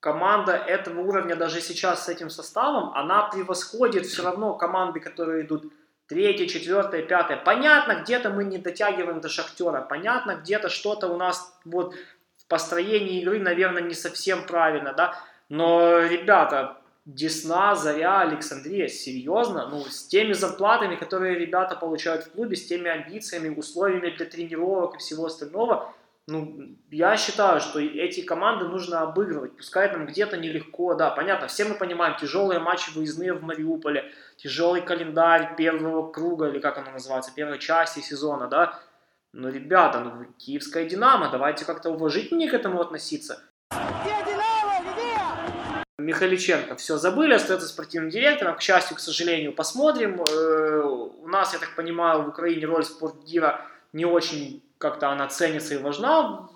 команда 0.00 0.52
этого 0.52 1.00
уровня 1.00 1.36
даже 1.36 1.60
сейчас 1.60 2.06
с 2.06 2.08
этим 2.08 2.30
составом, 2.30 2.92
она 2.94 3.22
превосходит 3.28 4.06
все 4.06 4.22
равно 4.22 4.54
команды, 4.54 5.00
которые 5.00 5.44
идут 5.44 5.72
третье, 6.08 6.46
четвертое, 6.46 7.02
пятое. 7.02 7.36
Понятно, 7.36 8.02
где-то 8.02 8.30
мы 8.30 8.44
не 8.44 8.58
дотягиваем 8.58 9.20
до 9.20 9.28
Шахтера, 9.28 9.80
понятно, 9.80 10.36
где-то 10.36 10.68
что-то 10.68 11.08
у 11.08 11.16
нас 11.16 11.56
вот 11.64 11.94
в 12.36 12.46
построении 12.48 13.20
игры, 13.20 13.38
наверное, 13.38 13.82
не 13.82 13.94
совсем 13.94 14.46
правильно, 14.46 14.92
да, 14.92 15.18
но, 15.48 16.00
ребята, 16.00 16.78
Десна, 17.06 17.76
Заря, 17.76 18.22
Александрия, 18.22 18.88
серьезно, 18.88 19.68
ну, 19.68 19.84
с 19.84 20.08
теми 20.08 20.32
зарплатами, 20.32 20.96
которые 20.96 21.38
ребята 21.38 21.76
получают 21.76 22.24
в 22.24 22.32
клубе, 22.32 22.56
с 22.56 22.66
теми 22.66 22.88
амбициями, 22.88 23.48
условиями 23.48 24.10
для 24.10 24.26
тренировок 24.26 24.96
и 24.96 24.98
всего 24.98 25.26
остального, 25.26 25.94
ну, 26.26 26.76
я 26.90 27.16
считаю, 27.16 27.60
что 27.60 27.78
эти 27.78 28.22
команды 28.22 28.66
нужно 28.66 29.02
обыгрывать. 29.02 29.56
Пускай 29.56 29.88
там 29.88 30.06
где-то 30.06 30.36
нелегко, 30.36 30.94
да, 30.94 31.10
понятно, 31.10 31.46
все 31.46 31.64
мы 31.64 31.76
понимаем, 31.76 32.16
тяжелые 32.16 32.58
матчи 32.58 32.90
выездные 32.92 33.34
в 33.34 33.42
Мариуполе, 33.44 34.10
тяжелый 34.36 34.82
календарь 34.82 35.54
первого 35.54 36.10
круга, 36.10 36.48
или 36.48 36.58
как 36.58 36.78
оно 36.78 36.90
называется, 36.90 37.32
первой 37.32 37.60
части 37.60 38.00
сезона, 38.00 38.48
да. 38.48 38.80
Но, 39.32 39.48
ребята, 39.48 40.00
ну, 40.00 40.24
киевская 40.38 40.86
Динамо, 40.86 41.30
давайте 41.30 41.64
как-то 41.64 41.90
уважительнее 41.90 42.50
к 42.50 42.54
этому 42.54 42.80
относиться. 42.80 43.44
Михаличенко 46.06 46.76
все 46.76 46.96
забыли, 46.98 47.34
остается 47.34 47.68
спортивным 47.68 48.10
директором. 48.10 48.56
К 48.56 48.62
счастью, 48.62 48.96
к 48.96 49.00
сожалению, 49.00 49.52
посмотрим. 49.52 50.22
Э, 50.22 50.82
У 50.82 51.28
нас, 51.28 51.52
я 51.52 51.58
так 51.58 51.74
понимаю, 51.74 52.22
в 52.22 52.28
Украине 52.28 52.66
роль 52.66 52.84
спортдира 52.84 53.60
не 53.92 54.04
очень 54.04 54.62
как-то 54.78 55.10
она 55.10 55.26
ценится 55.28 55.74
и 55.74 55.78
важна. 55.78 56.48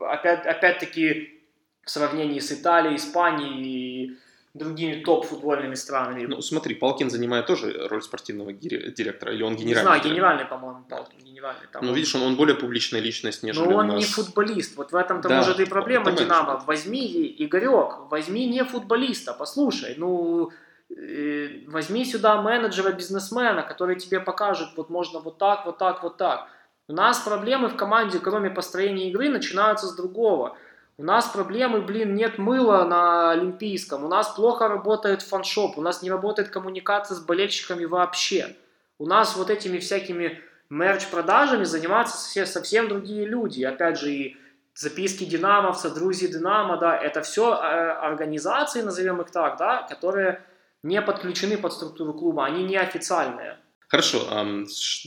Опять, 0.00 0.46
опять-таки 0.46 1.42
в 1.84 1.90
сравнении 1.90 2.40
с 2.40 2.50
Италией, 2.52 2.96
Испанией 2.96 3.62
и 3.62 4.18
другими 4.54 5.02
топ-футбольными 5.04 5.74
странами. 5.74 6.26
Ну, 6.26 6.40
смотри, 6.40 6.74
Палкин 6.74 7.10
занимает 7.10 7.46
тоже 7.46 7.86
роль 7.88 8.02
спортивного 8.02 8.52
директора, 8.52 9.32
или 9.32 9.42
он 9.42 9.52
не 9.54 9.62
генеральный? 9.62 9.82
знаю, 9.82 10.00
директор? 10.00 10.12
генеральный, 10.12 10.44
по-моему, 10.46 10.84
Палкин, 10.88 11.18
генеральный. 11.24 11.66
Там 11.72 11.82
Ну, 11.84 11.90
он- 11.90 11.94
видишь, 11.96 12.14
он, 12.14 12.22
он 12.22 12.36
более 12.36 12.56
публичная 12.56 13.00
личность, 13.00 13.42
нежели 13.42 13.64
Но 13.66 13.76
он 13.76 13.86
нас. 13.88 13.96
не 13.98 14.04
футболист. 14.04 14.76
Вот 14.76 14.92
в 14.92 14.96
этом-то 14.96 15.28
Да, 15.28 15.36
может 15.38 15.60
и 15.60 15.64
проблема 15.66 16.10
Динамо. 16.12 16.42
менеджмент. 16.42 16.66
Возьми, 16.66 17.34
Игорек, 17.38 18.10
возьми 18.10 18.46
не 18.46 18.64
футболиста, 18.64 19.32
послушай, 19.34 19.94
ну, 19.98 20.50
э, 20.90 21.64
возьми 21.68 22.04
сюда 22.04 22.40
менеджера, 22.42 22.92
бизнесмена, 22.92 23.62
который 23.62 23.96
тебе 23.96 24.20
покажет, 24.20 24.68
вот 24.76 24.90
можно 24.90 25.20
вот 25.20 25.38
так, 25.38 25.66
вот 25.66 25.78
так, 25.78 26.02
вот 26.02 26.16
так. 26.16 26.48
У 26.88 26.94
нас 26.94 27.18
проблемы 27.20 27.68
в 27.68 27.76
команде, 27.76 28.18
кроме 28.18 28.48
построения 28.50 29.10
игры, 29.10 29.28
начинаются 29.28 29.86
с 29.86 29.94
другого. 29.94 30.56
У 31.00 31.04
нас 31.04 31.28
проблемы, 31.28 31.80
блин, 31.80 32.16
нет 32.16 32.38
мыла 32.38 32.82
на 32.82 33.30
Олимпийском, 33.30 34.04
у 34.04 34.08
нас 34.08 34.30
плохо 34.30 34.66
работает 34.66 35.22
фаншоп, 35.22 35.78
у 35.78 35.80
нас 35.80 36.02
не 36.02 36.10
работает 36.10 36.48
коммуникация 36.48 37.14
с 37.14 37.20
болельщиками 37.20 37.84
вообще. 37.84 38.56
У 38.98 39.06
нас 39.06 39.36
вот 39.36 39.48
этими 39.48 39.78
всякими 39.78 40.42
мерч-продажами 40.70 41.62
занимаются 41.62 42.16
все, 42.16 42.46
совсем 42.46 42.88
другие 42.88 43.24
люди. 43.26 43.62
Опять 43.62 44.00
же, 44.00 44.10
и 44.10 44.36
записки 44.74 45.22
динамовца, 45.22 45.94
друзья 45.94 46.26
Динамо, 46.26 46.76
да, 46.78 46.96
это 46.96 47.22
все 47.22 47.52
организации, 47.52 48.82
назовем 48.82 49.20
их 49.20 49.30
так, 49.30 49.56
да, 49.56 49.82
которые 49.82 50.42
не 50.82 51.00
подключены 51.00 51.58
под 51.58 51.74
структуру 51.74 52.12
клуба, 52.12 52.44
они 52.44 52.64
неофициальные. 52.64 53.56
Хорошо, 53.88 54.28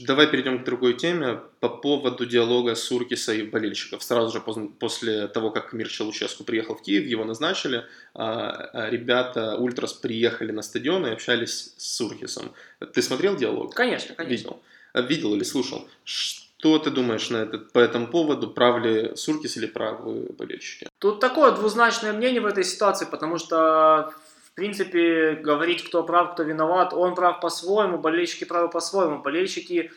давай 0.00 0.26
перейдем 0.26 0.58
к 0.58 0.64
другой 0.64 0.94
теме. 0.94 1.40
По 1.60 1.68
поводу 1.68 2.26
диалога 2.26 2.74
Суркиса 2.74 3.32
и 3.32 3.42
болельщиков. 3.42 4.02
Сразу 4.02 4.32
же 4.32 4.40
после 4.80 5.28
того, 5.28 5.50
как 5.52 5.72
Мир 5.72 5.88
Челуческу 5.88 6.42
приехал 6.42 6.74
в 6.74 6.82
Киев, 6.82 7.04
его 7.04 7.24
назначили, 7.24 7.84
а, 8.14 8.50
а, 8.72 8.90
ребята 8.90 9.56
Ультрас 9.56 9.92
приехали 9.92 10.50
на 10.50 10.62
стадион 10.62 11.06
и 11.06 11.10
общались 11.10 11.74
с 11.76 11.96
Суркисом. 11.96 12.52
Ты 12.92 13.02
смотрел 13.02 13.36
диалог? 13.36 13.72
Конечно, 13.72 14.16
конечно. 14.16 14.34
Видел. 14.34 14.62
А, 14.92 15.00
Видел 15.00 15.34
или 15.36 15.44
слушал? 15.44 15.88
Что 16.02 16.80
ты 16.80 16.90
думаешь 16.90 17.30
на 17.30 17.36
этот, 17.38 17.70
по 17.70 17.78
этому 17.78 18.08
поводу? 18.08 18.50
Прав 18.50 18.82
ли 18.82 19.14
Суркис 19.14 19.56
или 19.56 19.66
правы 19.66 20.26
болельщики? 20.36 20.88
Тут 20.98 21.20
такое 21.20 21.52
двузначное 21.52 22.12
мнение 22.12 22.40
в 22.40 22.46
этой 22.46 22.64
ситуации, 22.64 23.04
потому 23.04 23.38
что, 23.38 24.12
в 24.52 24.54
принципе, 24.54 25.32
говорить, 25.32 25.82
кто 25.82 26.02
прав, 26.02 26.34
кто 26.34 26.42
виноват, 26.42 26.92
он 26.92 27.14
прав 27.14 27.40
по-своему, 27.40 27.96
болельщики 27.96 28.44
правы 28.44 28.68
по-своему. 28.68 29.22
Болельщики 29.22 29.90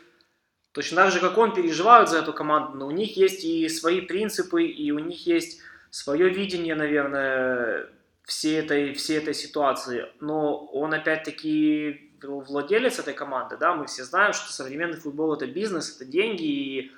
точно 0.71 0.95
так 0.95 1.11
же, 1.11 1.19
как 1.19 1.37
он, 1.37 1.53
переживают 1.53 2.09
за 2.09 2.19
эту 2.19 2.31
команду, 2.31 2.77
но 2.77 2.87
у 2.87 2.91
них 2.91 3.17
есть 3.17 3.43
и 3.43 3.67
свои 3.67 3.99
принципы, 3.99 4.63
и 4.63 4.91
у 4.91 4.99
них 4.99 5.27
есть 5.27 5.59
свое 5.89 6.29
видение, 6.29 6.73
наверное, 6.75 7.89
всей 8.23 8.59
этой, 8.59 8.93
всей 8.93 9.17
этой 9.17 9.33
ситуации. 9.33 10.05
Но 10.21 10.65
он, 10.67 10.93
опять-таки, 10.93 12.13
владелец 12.23 12.97
этой 12.97 13.13
команды, 13.13 13.57
да, 13.57 13.75
мы 13.75 13.87
все 13.87 14.05
знаем, 14.05 14.31
что 14.31 14.53
современный 14.53 14.97
футбол– 14.97 15.33
это 15.35 15.47
бизнес, 15.47 15.93
это 15.93 16.05
деньги, 16.05 16.43
и 16.43 16.91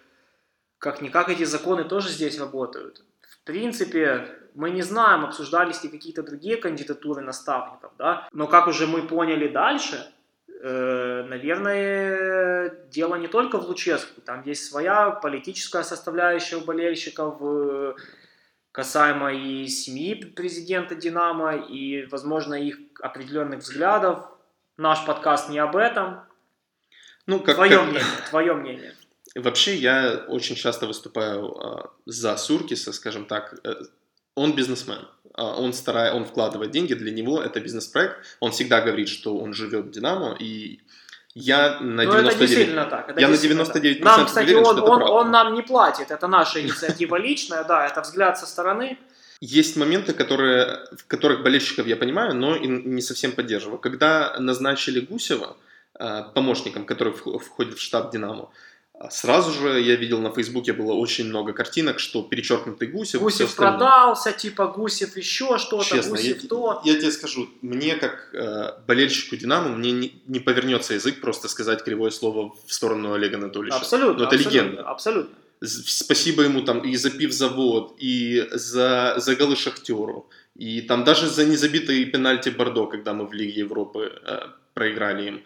как-никак 0.78 1.30
эти 1.30 1.44
законы 1.44 1.86
тоже 1.86 2.10
здесь 2.10 2.40
работают. 2.40 3.04
В 3.22 3.44
принципе, 3.46 4.28
мы 4.58 4.72
не 4.72 4.82
знаем, 4.82 5.24
обсуждались 5.24 5.84
ли 5.84 5.90
какие-то 5.90 6.24
другие 6.24 6.58
кандидатуры 6.58 7.22
наставников, 7.22 7.92
да, 7.98 8.28
но 8.34 8.48
как 8.48 8.68
уже 8.68 8.88
мы 8.88 9.08
поняли 9.08 9.48
дальше, 9.48 10.12
Э, 10.60 11.24
наверное, 11.30 12.72
дело 12.90 13.16
не 13.16 13.28
только 13.28 13.60
в 13.60 13.68
Луческу. 13.68 14.22
Там 14.22 14.42
есть 14.44 14.66
своя 14.66 15.12
политическая 15.12 15.84
составляющая 15.84 16.56
у 16.56 16.62
болельщиков, 16.62 17.38
э, 17.42 17.94
касаемо 18.72 19.34
и 19.34 19.68
семьи 19.68 20.16
президента 20.16 20.96
«Динамо», 20.96 21.56
и, 21.56 22.06
возможно, 22.08 22.56
их 22.56 22.78
определенных 23.00 23.60
взглядов. 23.60 24.26
Наш 24.78 25.06
подкаст 25.06 25.50
не 25.50 25.60
об 25.60 25.76
этом. 25.76 26.22
Ну, 27.28 27.40
как, 27.40 27.56
твое 27.56 27.78
как... 27.78 27.88
мнение, 27.88 28.04
твое 28.30 28.54
мнение. 28.54 28.96
Вообще, 29.36 29.76
я 29.76 30.26
очень 30.28 30.56
часто 30.56 30.88
выступаю 30.88 31.56
э, 31.56 31.88
за 32.08 32.36
Суркиса, 32.36 32.94
скажем 32.94 33.26
так. 33.26 33.60
Э, 33.64 33.76
он 34.38 34.56
бизнесмен. 34.56 35.08
Э, 35.38 35.42
он, 35.42 35.74
старает, 35.74 36.14
он 36.14 36.26
вкладывает 36.26 36.72
деньги, 36.72 36.94
для 36.94 37.12
него 37.12 37.42
это 37.42 37.60
бизнес-проект. 37.60 38.16
Он 38.40 38.52
всегда 38.52 38.82
говорит, 38.82 39.10
что 39.10 39.38
он 39.38 39.54
живет 39.54 39.86
в 39.86 39.92
Динамо, 39.92 40.36
и 40.40 40.80
я 41.34 41.80
на 41.82 42.06
99... 42.06 42.76
Ну, 42.76 42.90
так. 42.90 43.20
Я 43.20 43.28
на 43.28 43.36
99% 43.36 43.94
так. 43.96 44.04
Нам, 44.04 44.26
кстати, 44.26 44.46
уверен, 44.46 44.66
он, 44.66 44.80
он, 44.80 45.02
он 45.04 45.32
нам 45.32 45.54
не 45.54 45.62
платит. 45.62 46.12
Это 46.12 46.28
наша 46.28 46.62
инициатива 46.62 47.16
личная, 47.16 47.64
да, 47.64 47.86
это 47.86 48.02
взгляд 48.02 48.38
со 48.38 48.46
стороны. 48.46 48.98
Есть 49.40 49.78
моменты, 49.78 50.14
которые, 50.14 50.80
в 50.98 51.06
которых 51.08 51.44
болельщиков 51.44 51.86
я 51.86 51.96
понимаю, 51.96 52.34
но 52.34 52.56
и 52.56 52.68
не 52.68 53.02
совсем 53.02 53.32
поддерживаю. 53.32 53.78
Когда 53.78 54.36
назначили 54.40 55.00
Гусева 55.00 55.58
э, 56.00 56.24
помощником, 56.34 56.86
который 56.86 57.14
входит 57.14 57.78
в 57.78 57.82
штаб 57.82 58.12
«Динамо», 58.12 58.50
Сразу 59.12 59.52
же 59.52 59.80
я 59.80 59.96
видел 59.96 60.20
на 60.22 60.32
Фейсбуке 60.32 60.74
было 60.74 60.94
очень 60.94 61.26
много 61.26 61.54
картинок, 61.54 62.00
что 62.00 62.24
перечеркнутый 62.24 62.88
Гусев. 62.88 63.22
Гусев 63.22 63.56
продался, 63.56 64.32
типа 64.32 64.68
Гусев 64.68 65.16
еще 65.16 65.60
что-то, 65.60 65.86
Честно, 65.86 66.12
Гусев 66.12 66.42
я, 66.42 66.50
то. 66.50 66.82
Я 66.84 66.96
тебе 66.96 67.12
скажу, 67.12 67.48
мне 67.62 67.96
как 67.96 68.30
э, 68.34 68.72
болельщику 68.88 69.36
Динамо, 69.36 69.70
мне 69.70 69.92
не, 69.92 70.22
не 70.26 70.40
повернется 70.40 70.96
язык 70.96 71.22
просто 71.22 71.48
сказать 71.48 71.84
кривое 71.84 72.10
слово 72.10 72.56
в 72.66 72.74
сторону 72.74 73.14
Олега 73.14 73.38
Анатольевича. 73.38 73.78
Абсолютно. 73.78 74.24
Но 74.24 74.26
это 74.26 74.36
абсолютно, 74.36 74.50
легенда. 74.50 74.82
Абсолютно. 74.82 75.36
Спасибо 75.62 76.44
ему 76.44 76.62
там 76.62 76.82
и 76.82 76.96
за 76.96 77.12
пивзавод, 77.12 77.96
и 78.00 78.48
за, 78.52 79.16
за 79.18 79.36
голы 79.36 79.56
Шахтеру, 79.56 80.28
и 80.56 80.82
там 80.82 81.04
даже 81.04 81.28
за 81.28 81.46
незабитые 81.46 82.06
пенальти 82.06 82.50
Бордо, 82.50 82.88
когда 82.88 83.14
мы 83.14 83.28
в 83.28 83.34
Лиге 83.34 83.60
Европы 83.60 84.12
э, 84.26 84.40
проиграли 84.74 85.28
им. 85.28 85.44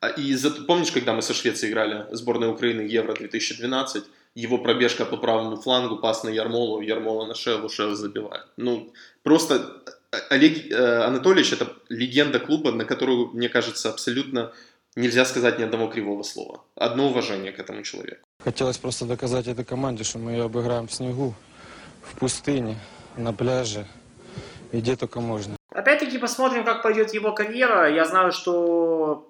А, 0.00 0.08
и 0.08 0.34
за, 0.34 0.50
помнишь, 0.50 0.92
когда 0.92 1.12
мы 1.12 1.22
со 1.22 1.34
Швецией 1.34 1.72
играли 1.72 2.06
сборная 2.10 2.48
Украины 2.48 2.82
Евро 2.82 3.14
2012, 3.14 4.04
его 4.34 4.58
пробежка 4.58 5.04
по 5.04 5.16
правому 5.16 5.56
флангу, 5.56 5.98
пас 5.98 6.24
на 6.24 6.30
Ярмолу, 6.30 6.80
Ярмола 6.80 7.26
на 7.26 7.34
Шеву, 7.34 7.68
Шев 7.68 7.94
забивает. 7.94 8.46
Ну, 8.56 8.92
просто 9.22 9.82
э, 10.12 10.16
Олег 10.30 10.70
э, 10.70 11.02
Анатольевич 11.02 11.52
это 11.52 11.76
легенда 11.88 12.38
клуба, 12.38 12.72
на 12.72 12.84
которую, 12.84 13.30
мне 13.34 13.48
кажется, 13.48 13.90
абсолютно 13.90 14.52
нельзя 14.96 15.24
сказать 15.24 15.58
ни 15.58 15.64
одного 15.64 15.88
кривого 15.88 16.22
слова. 16.22 16.64
Одно 16.76 17.08
уважение 17.08 17.52
к 17.52 17.58
этому 17.58 17.82
человеку. 17.82 18.22
Хотелось 18.42 18.78
просто 18.78 19.04
доказать 19.04 19.48
этой 19.48 19.64
команде, 19.64 20.04
что 20.04 20.18
мы 20.18 20.32
ее 20.32 20.44
обыграем 20.44 20.86
в 20.86 20.92
снегу, 20.92 21.34
в 22.02 22.18
пустыне, 22.18 22.76
на 23.16 23.32
пляже, 23.34 23.86
и 24.72 24.78
где 24.78 24.96
только 24.96 25.20
можно. 25.20 25.56
Опять-таки 25.70 26.18
посмотрим, 26.18 26.64
как 26.64 26.82
пойдет 26.82 27.12
его 27.14 27.32
карьера. 27.32 27.92
Я 27.92 28.04
знаю, 28.04 28.32
что 28.32 29.29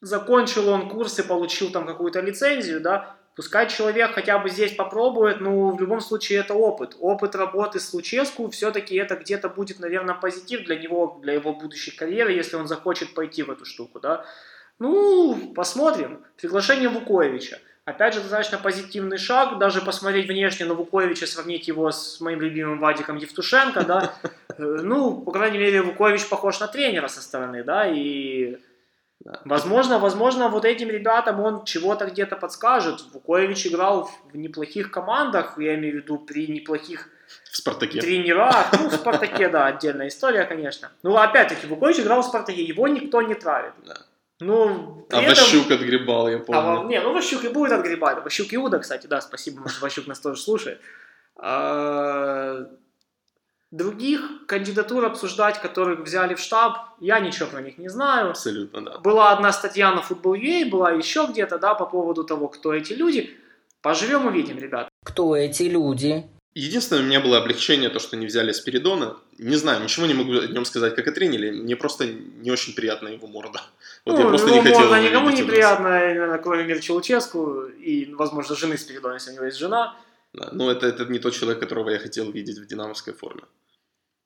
закончил 0.00 0.68
он 0.68 0.88
курс 0.88 1.18
и 1.18 1.22
получил 1.22 1.70
там 1.70 1.86
какую-то 1.86 2.20
лицензию, 2.20 2.80
да, 2.80 3.16
пускай 3.36 3.68
человек 3.68 4.12
хотя 4.12 4.38
бы 4.38 4.48
здесь 4.48 4.72
попробует, 4.72 5.40
но 5.40 5.70
в 5.70 5.80
любом 5.80 6.00
случае 6.00 6.40
это 6.40 6.54
опыт. 6.54 6.96
Опыт 7.00 7.34
работы 7.34 7.80
с 7.80 7.92
Луческу, 7.92 8.48
все-таки 8.50 8.96
это 8.96 9.16
где-то 9.16 9.48
будет, 9.48 9.80
наверное, 9.80 10.14
позитив 10.14 10.64
для 10.64 10.76
него, 10.76 11.18
для 11.22 11.34
его 11.34 11.52
будущей 11.52 11.90
карьеры, 11.90 12.32
если 12.32 12.56
он 12.56 12.68
захочет 12.68 13.14
пойти 13.14 13.42
в 13.42 13.50
эту 13.50 13.64
штуку, 13.64 14.00
да. 14.00 14.24
Ну, 14.78 15.52
посмотрим. 15.54 16.24
Приглашение 16.36 16.88
Вуковича. 16.88 17.58
Опять 17.84 18.14
же, 18.14 18.20
достаточно 18.20 18.56
позитивный 18.56 19.18
шаг, 19.18 19.58
даже 19.58 19.82
посмотреть 19.82 20.26
внешне 20.26 20.64
на 20.64 20.72
Вуковича, 20.72 21.26
сравнить 21.26 21.68
его 21.68 21.90
с 21.90 22.18
моим 22.20 22.40
любимым 22.40 22.80
Вадиком 22.80 23.16
Евтушенко, 23.16 23.84
да, 23.84 24.14
э, 24.56 24.62
ну, 24.62 25.20
по 25.20 25.32
крайней 25.32 25.58
мере, 25.58 25.82
Вукович 25.82 26.26
похож 26.30 26.60
на 26.60 26.66
тренера 26.66 27.08
со 27.08 27.20
стороны, 27.20 27.62
да, 27.62 27.86
и 27.86 28.56
Возможно, 29.44 29.98
возможно, 29.98 30.48
вот 30.48 30.64
этим 30.64 30.90
ребятам 30.90 31.40
он 31.40 31.64
чего-то 31.64 32.06
где-то 32.06 32.36
подскажет. 32.36 33.02
Вукович 33.12 33.66
играл 33.66 34.10
в 34.30 34.36
неплохих 34.36 34.90
командах, 34.90 35.58
я 35.58 35.74
имею 35.76 35.94
в 35.94 35.96
виду 36.02 36.18
при 36.18 36.46
неплохих 36.46 37.08
в 37.50 37.56
Спартаке. 37.56 38.00
тренерах. 38.00 38.72
Ну, 38.78 38.88
в 38.88 38.94
Спартаке, 38.94 39.48
да, 39.48 39.66
отдельная 39.66 40.08
история, 40.08 40.44
конечно. 40.44 40.90
Ну, 41.02 41.16
опять-таки, 41.16 41.66
Вукович 41.66 42.00
играл 42.00 42.22
в 42.22 42.26
Спартаке, 42.26 42.62
его 42.62 42.86
никто 42.88 43.22
не 43.22 43.34
травит. 43.34 43.72
Да. 43.86 43.96
Ну, 44.40 45.06
а 45.10 45.22
этом... 45.22 45.28
Ващук 45.28 45.70
отгребал, 45.70 46.28
я 46.28 46.38
помню. 46.38 46.80
А, 46.80 46.84
не, 46.84 47.00
ну 47.00 47.14
Ващук 47.14 47.44
и 47.44 47.48
будет 47.48 47.72
отгребать. 47.72 48.22
Ващук 48.22 48.52
Иуда, 48.52 48.78
кстати, 48.78 49.06
да, 49.06 49.20
спасибо, 49.20 49.60
может, 49.60 49.80
Ващук 49.80 50.06
нас 50.06 50.18
тоже 50.20 50.40
слушает. 50.40 50.80
А, 51.36 52.66
Других 53.74 54.46
кандидатур 54.46 55.04
обсуждать, 55.04 55.60
которых 55.60 55.98
взяли 55.98 56.34
в 56.34 56.38
штаб, 56.38 56.78
я 57.00 57.18
ничего 57.18 57.48
про 57.48 57.60
них 57.60 57.76
не 57.76 57.88
знаю. 57.88 58.30
Абсолютно, 58.30 58.80
да. 58.84 58.98
Была 58.98 59.32
одна 59.32 59.52
статья 59.52 59.92
на 59.92 59.98
Football.ua, 59.98 60.70
была 60.70 60.92
еще 60.92 61.26
где-то, 61.28 61.58
да, 61.58 61.74
по 61.74 61.84
поводу 61.84 62.22
того, 62.22 62.46
кто 62.46 62.72
эти 62.72 62.92
люди. 62.92 63.36
Поживем 63.82 64.26
увидим, 64.26 64.58
ребят. 64.58 64.88
Кто 65.04 65.34
эти 65.34 65.64
люди? 65.64 66.24
Единственное, 66.54 67.02
у 67.02 67.04
меня 67.04 67.20
было 67.20 67.38
облегчение, 67.38 67.90
то, 67.90 67.98
что 67.98 68.16
не 68.16 68.26
взяли 68.26 68.52
Спиридона. 68.52 69.16
Не 69.38 69.56
знаю, 69.56 69.82
ничего 69.82 70.06
не 70.06 70.14
могу 70.14 70.38
о 70.38 70.46
нем 70.46 70.64
сказать, 70.64 70.94
как 70.94 71.08
о 71.08 71.12
тренере. 71.12 71.50
Мне 71.50 71.74
просто 71.74 72.06
не 72.06 72.52
очень 72.52 72.76
приятна 72.76 73.08
его 73.08 73.26
морда. 73.26 73.60
Вот 74.04 74.16
ну, 74.16 74.22
я 74.22 74.28
просто 74.28 74.52
не 74.52 74.62
хотел 74.62 74.82
морда 74.82 75.02
никому 75.02 75.30
не 75.30 75.42
приятно, 75.42 76.12
именно 76.12 76.38
кроме 76.38 76.62
Мирча 76.62 76.92
Луческу 76.92 77.62
и, 77.62 78.14
возможно, 78.14 78.54
жены 78.54 78.78
Спиридона, 78.78 79.14
если 79.14 79.32
у 79.32 79.34
него 79.34 79.46
есть 79.46 79.58
жена. 79.58 79.96
Да, 80.32 80.50
но 80.52 80.70
это, 80.70 80.86
это 80.86 81.06
не 81.06 81.18
тот 81.18 81.34
человек, 81.34 81.58
которого 81.58 81.90
я 81.90 81.98
хотел 81.98 82.30
видеть 82.30 82.58
в 82.58 82.66
динамовской 82.66 83.14
форме. 83.14 83.42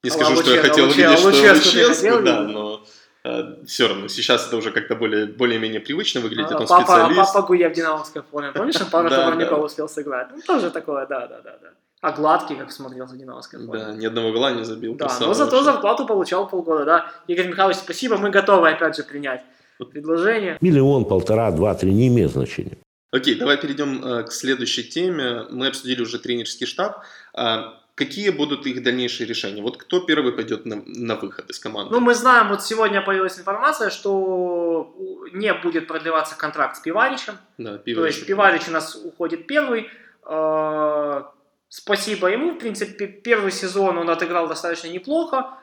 Не 0.04 0.10
А 0.10 0.12
скажу, 0.12 0.34
Луче- 0.34 0.42
что 0.42 0.54
я 0.54 0.62
хотел 0.62 0.86
Луче- 0.86 1.08
видеть, 1.08 1.18
что 1.18 1.88
хотел 1.88 2.22
да, 2.22 2.42
но 2.42 2.84
все 3.66 3.88
равно 3.88 4.08
сейчас 4.08 4.46
это 4.46 4.56
уже 4.56 4.70
как-то 4.70 4.94
более, 4.94 5.26
более-менее 5.26 5.80
привычно 5.80 6.20
выглядит, 6.20 6.52
А, 6.52 6.58
он 6.58 6.66
папа, 6.66 6.84
специалист. 6.84 7.32
папа 7.34 7.46
Гуя 7.46 7.68
в 7.68 7.72
динамовской 7.72 8.22
форме. 8.22 8.52
Помнишь, 8.52 8.80
он 8.80 8.86
пару 8.88 9.10
товарников 9.10 9.64
успел 9.64 9.88
сыграть? 9.88 10.28
Ну, 10.34 10.40
тоже 10.46 10.70
такое, 10.70 11.06
да, 11.06 11.26
да, 11.26 11.40
да, 11.42 11.58
да. 11.60 11.68
А 12.00 12.12
гладкий, 12.12 12.54
как 12.54 12.70
смотрелся 12.70 13.14
в 13.14 13.18
динамовской 13.18 13.58
форме. 13.66 13.84
Да, 13.84 13.92
ни 13.92 14.06
одного 14.06 14.32
гола 14.32 14.52
не 14.52 14.64
забил. 14.64 14.94
Да, 14.94 15.08
но 15.20 15.34
зато 15.34 15.62
зарплату 15.62 16.06
получал 16.06 16.48
полгода, 16.48 16.84
да. 16.84 17.12
Игорь 17.26 17.48
Михайлович, 17.48 17.78
спасибо, 17.78 18.16
мы 18.18 18.30
готовы 18.30 18.70
опять 18.70 18.96
же 18.96 19.02
принять 19.02 19.42
предложение. 19.78 20.58
Миллион, 20.60 21.04
полтора, 21.04 21.50
два, 21.50 21.74
три 21.74 21.92
не 21.92 22.08
имеет 22.08 22.30
значения. 22.30 22.78
Окей, 23.10 23.36
давай 23.36 23.56
перейдем 23.56 24.04
э, 24.04 24.22
к 24.24 24.32
следующей 24.32 24.84
теме. 24.84 25.44
Мы 25.50 25.68
обсудили 25.68 26.02
уже 26.02 26.18
тренерский 26.18 26.66
штаб. 26.66 27.02
А, 27.98 28.04
Какие 28.04 28.30
будут 28.30 28.66
их 28.66 28.82
дальнейшие 28.82 29.26
решения? 29.26 29.62
Вот 29.62 29.76
кто 29.76 30.00
первый 30.00 30.32
пойдет 30.32 30.66
на, 30.66 30.82
на 30.86 31.16
выход 31.16 31.50
из 31.50 31.58
команды? 31.58 31.92
Ну, 31.92 32.00
мы 32.00 32.14
знаем, 32.14 32.48
вот 32.48 32.62
сегодня 32.62 33.02
появилась 33.02 33.38
информация, 33.38 33.90
что 33.90 34.94
не 35.32 35.52
будет 35.54 35.86
продлеваться 35.88 36.36
контракт 36.36 36.76
с 36.76 36.80
Пиваричем. 36.80 37.34
да, 37.58 37.72
То 37.72 37.78
Пивович. 37.78 38.14
есть 38.14 38.26
Пиварич 38.26 38.68
у 38.68 38.72
нас 38.72 38.94
уходит 38.96 39.46
первый. 39.46 39.88
Э, 40.26 41.22
Спасибо 41.70 42.28
ему. 42.28 42.52
В 42.52 42.58
принципе, 42.58 43.06
первый 43.06 43.52
сезон 43.52 43.98
он 43.98 44.08
отыграл 44.08 44.48
достаточно 44.48 44.88
неплохо. 44.88 45.58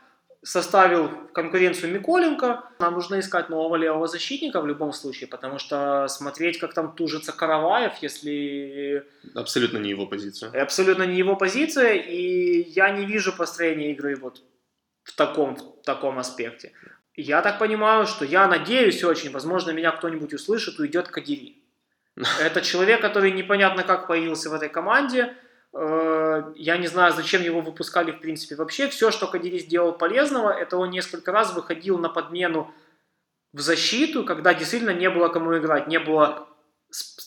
Составил 0.46 1.10
конкуренцию 1.34 1.92
Миколенко. 1.92 2.64
Нам 2.78 2.94
нужно 2.94 3.20
искать 3.20 3.50
нового 3.50 3.78
левого 3.78 4.08
защитника 4.08 4.62
в 4.62 4.68
любом 4.68 4.94
случае, 4.94 5.28
потому 5.28 5.58
что 5.58 6.08
смотреть, 6.08 6.60
как 6.60 6.76
там 6.76 6.96
тужится 6.96 7.32
Караваев, 7.32 7.94
если 8.02 9.08
Абсолютно 9.34 9.80
не 9.80 9.90
его 9.90 10.06
позиция. 10.06 10.52
абсолютно 10.62 11.04
не 11.04 11.18
его 11.18 11.36
позиция, 11.36 11.94
и 11.94 12.62
я 12.70 12.92
не 12.92 13.08
вижу 13.08 13.36
построения 13.36 13.92
игры 13.92 14.16
вот 14.18 14.44
в 15.04 15.16
таком, 15.16 15.56
в 15.56 15.84
таком 15.84 16.20
аспекте. 16.20 16.74
Я 17.16 17.42
так 17.42 17.58
понимаю, 17.58 18.06
что 18.06 18.24
я 18.24 18.48
надеюсь 18.48 19.04
очень, 19.04 19.32
возможно, 19.32 19.72
меня 19.72 19.92
кто-нибудь 19.92 20.34
услышит, 20.34 20.80
уйдет 20.80 21.08
Кадири. 21.08 21.56
Это 22.40 22.62
человек, 22.62 23.02
который 23.02 23.32
непонятно 23.32 23.82
как 23.82 24.06
появился 24.06 24.52
в 24.52 24.54
этой 24.54 24.70
команде. 24.70 25.34
Э, 25.76 26.54
Я 26.56 26.78
не 26.78 26.88
знаю, 26.88 27.14
зачем 27.14 27.42
его 27.42 27.62
выпускали 27.62 28.12
в 28.12 28.20
принципе 28.22 28.56
вообще. 28.56 28.88
Все, 28.88 29.12
что 29.12 29.28
Кадири 29.28 29.60
сделал 29.60 29.94
полезного, 29.94 30.50
это 30.50 30.78
он 30.78 30.90
несколько 30.90 31.32
раз 31.32 31.54
выходил 31.54 31.98
на 31.98 32.10
подмену 32.10 32.74
в 33.52 33.60
защиту, 33.60 34.24
когда 34.24 34.54
действительно 34.54 34.94
не 34.94 35.10
было 35.10 35.28
кому 35.28 35.58
играть. 35.58 35.88
Не 35.88 36.00
было, 36.00 36.48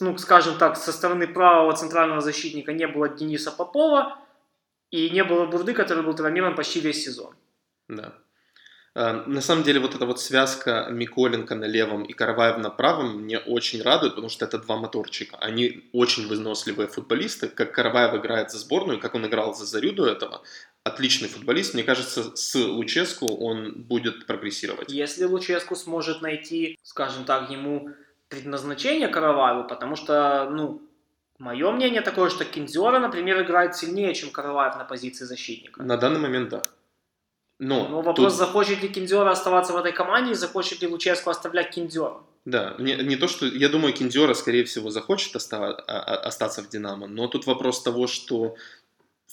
ну, 0.01 0.17
скажем 0.17 0.57
так, 0.57 0.77
со 0.77 0.93
стороны 0.93 1.27
правого 1.27 1.77
центрального 1.77 2.23
защитника 2.23 2.73
не 2.73 2.89
было 2.89 3.09
Дениса 3.09 3.53
Попова 3.53 4.19
и 4.91 5.11
не 5.11 5.25
было 5.25 5.45
Бурды, 5.47 5.75
который 5.75 6.03
был 6.03 6.15
травмирован 6.15 6.55
почти 6.55 6.81
весь 6.81 7.05
сезон. 7.05 7.35
Да. 7.89 8.15
Э, 8.95 9.23
На 9.27 9.41
самом 9.41 9.63
деле 9.63 9.81
вот 9.81 9.95
эта 9.95 10.07
вот 10.07 10.21
связка 10.21 10.89
Миколенко 10.91 11.55
на 11.55 11.67
левом 11.67 12.03
и 12.05 12.13
Караваев 12.13 12.59
на 12.59 12.71
правом 12.71 13.23
мне 13.23 13.39
очень 13.39 13.83
радует, 13.83 14.15
потому 14.15 14.29
что 14.29 14.45
это 14.45 14.59
два 14.59 14.77
моторчика. 14.77 15.37
Они 15.39 15.89
очень 15.93 16.27
выносливые 16.29 16.89
футболисты. 16.89 17.49
Как 17.49 17.73
Караваев 17.73 18.15
играет 18.15 18.51
за 18.51 18.59
сборную, 18.59 19.01
как 19.01 19.15
он 19.15 19.27
играл 19.27 19.55
за 19.55 19.67
Зарю 19.67 19.93
до 19.93 20.07
этого, 20.07 20.43
отличный 20.85 21.29
футболист. 21.29 21.75
Мне 21.75 21.83
кажется, 21.83 22.37
с 22.37 22.55
Луческу 22.55 23.27
он 23.27 23.83
будет 23.83 24.27
прогрессировать. 24.27 24.91
Если 24.91 25.25
Луческу 25.25 25.77
сможет 25.77 26.23
найти, 26.23 26.79
скажем 26.83 27.25
так, 27.25 27.51
ему 27.51 27.91
предназначение 28.29 29.09
Караваеву, 29.09 29.67
потому 29.69 29.97
что, 29.97 30.49
ну, 30.51 30.83
мое 31.39 31.71
мнение 31.71 32.03
такое, 32.03 32.31
что 32.31 32.45
Кинзера, 32.45 32.99
например, 32.99 33.43
играет 33.43 33.77
сильнее, 33.77 34.15
чем 34.15 34.31
Караваев 34.31 34.77
на 34.77 34.85
позиции 34.85 35.25
защитника. 35.25 35.83
На 35.83 35.97
данный 35.97 36.21
момент, 36.21 36.49
да. 36.51 36.63
Но, 37.59 37.89
Но 37.89 38.03
вопрос, 38.03 38.33
тут- 38.35 38.39
захочет 38.39 38.83
ли 38.83 38.89
Кинзера 38.89 39.31
оставаться 39.31 39.73
в 39.73 39.77
этой 39.77 39.93
команде 39.93 40.33
и 40.33 40.35
захочет 40.35 40.81
ли 40.81 40.89
Луческу 40.89 41.31
оставлять 41.31 41.71
Кинзера. 41.75 42.15
Да, 42.45 42.75
не, 42.79 42.95
не 42.95 43.17
то, 43.17 43.27
что... 43.29 43.47
Я 43.47 43.69
думаю, 43.69 43.93
Киндиора, 43.93 44.35
скорее 44.35 44.65
всего, 44.65 44.91
захочет 44.91 45.35
остава- 45.37 45.75
а- 45.87 45.99
а- 45.99 46.17
остаться 46.29 46.63
в 46.63 46.69
«Динамо», 46.69 47.07
но 47.09 47.27
тут 47.27 47.47
вопрос 47.47 47.83
того, 47.83 48.07
что 48.07 48.55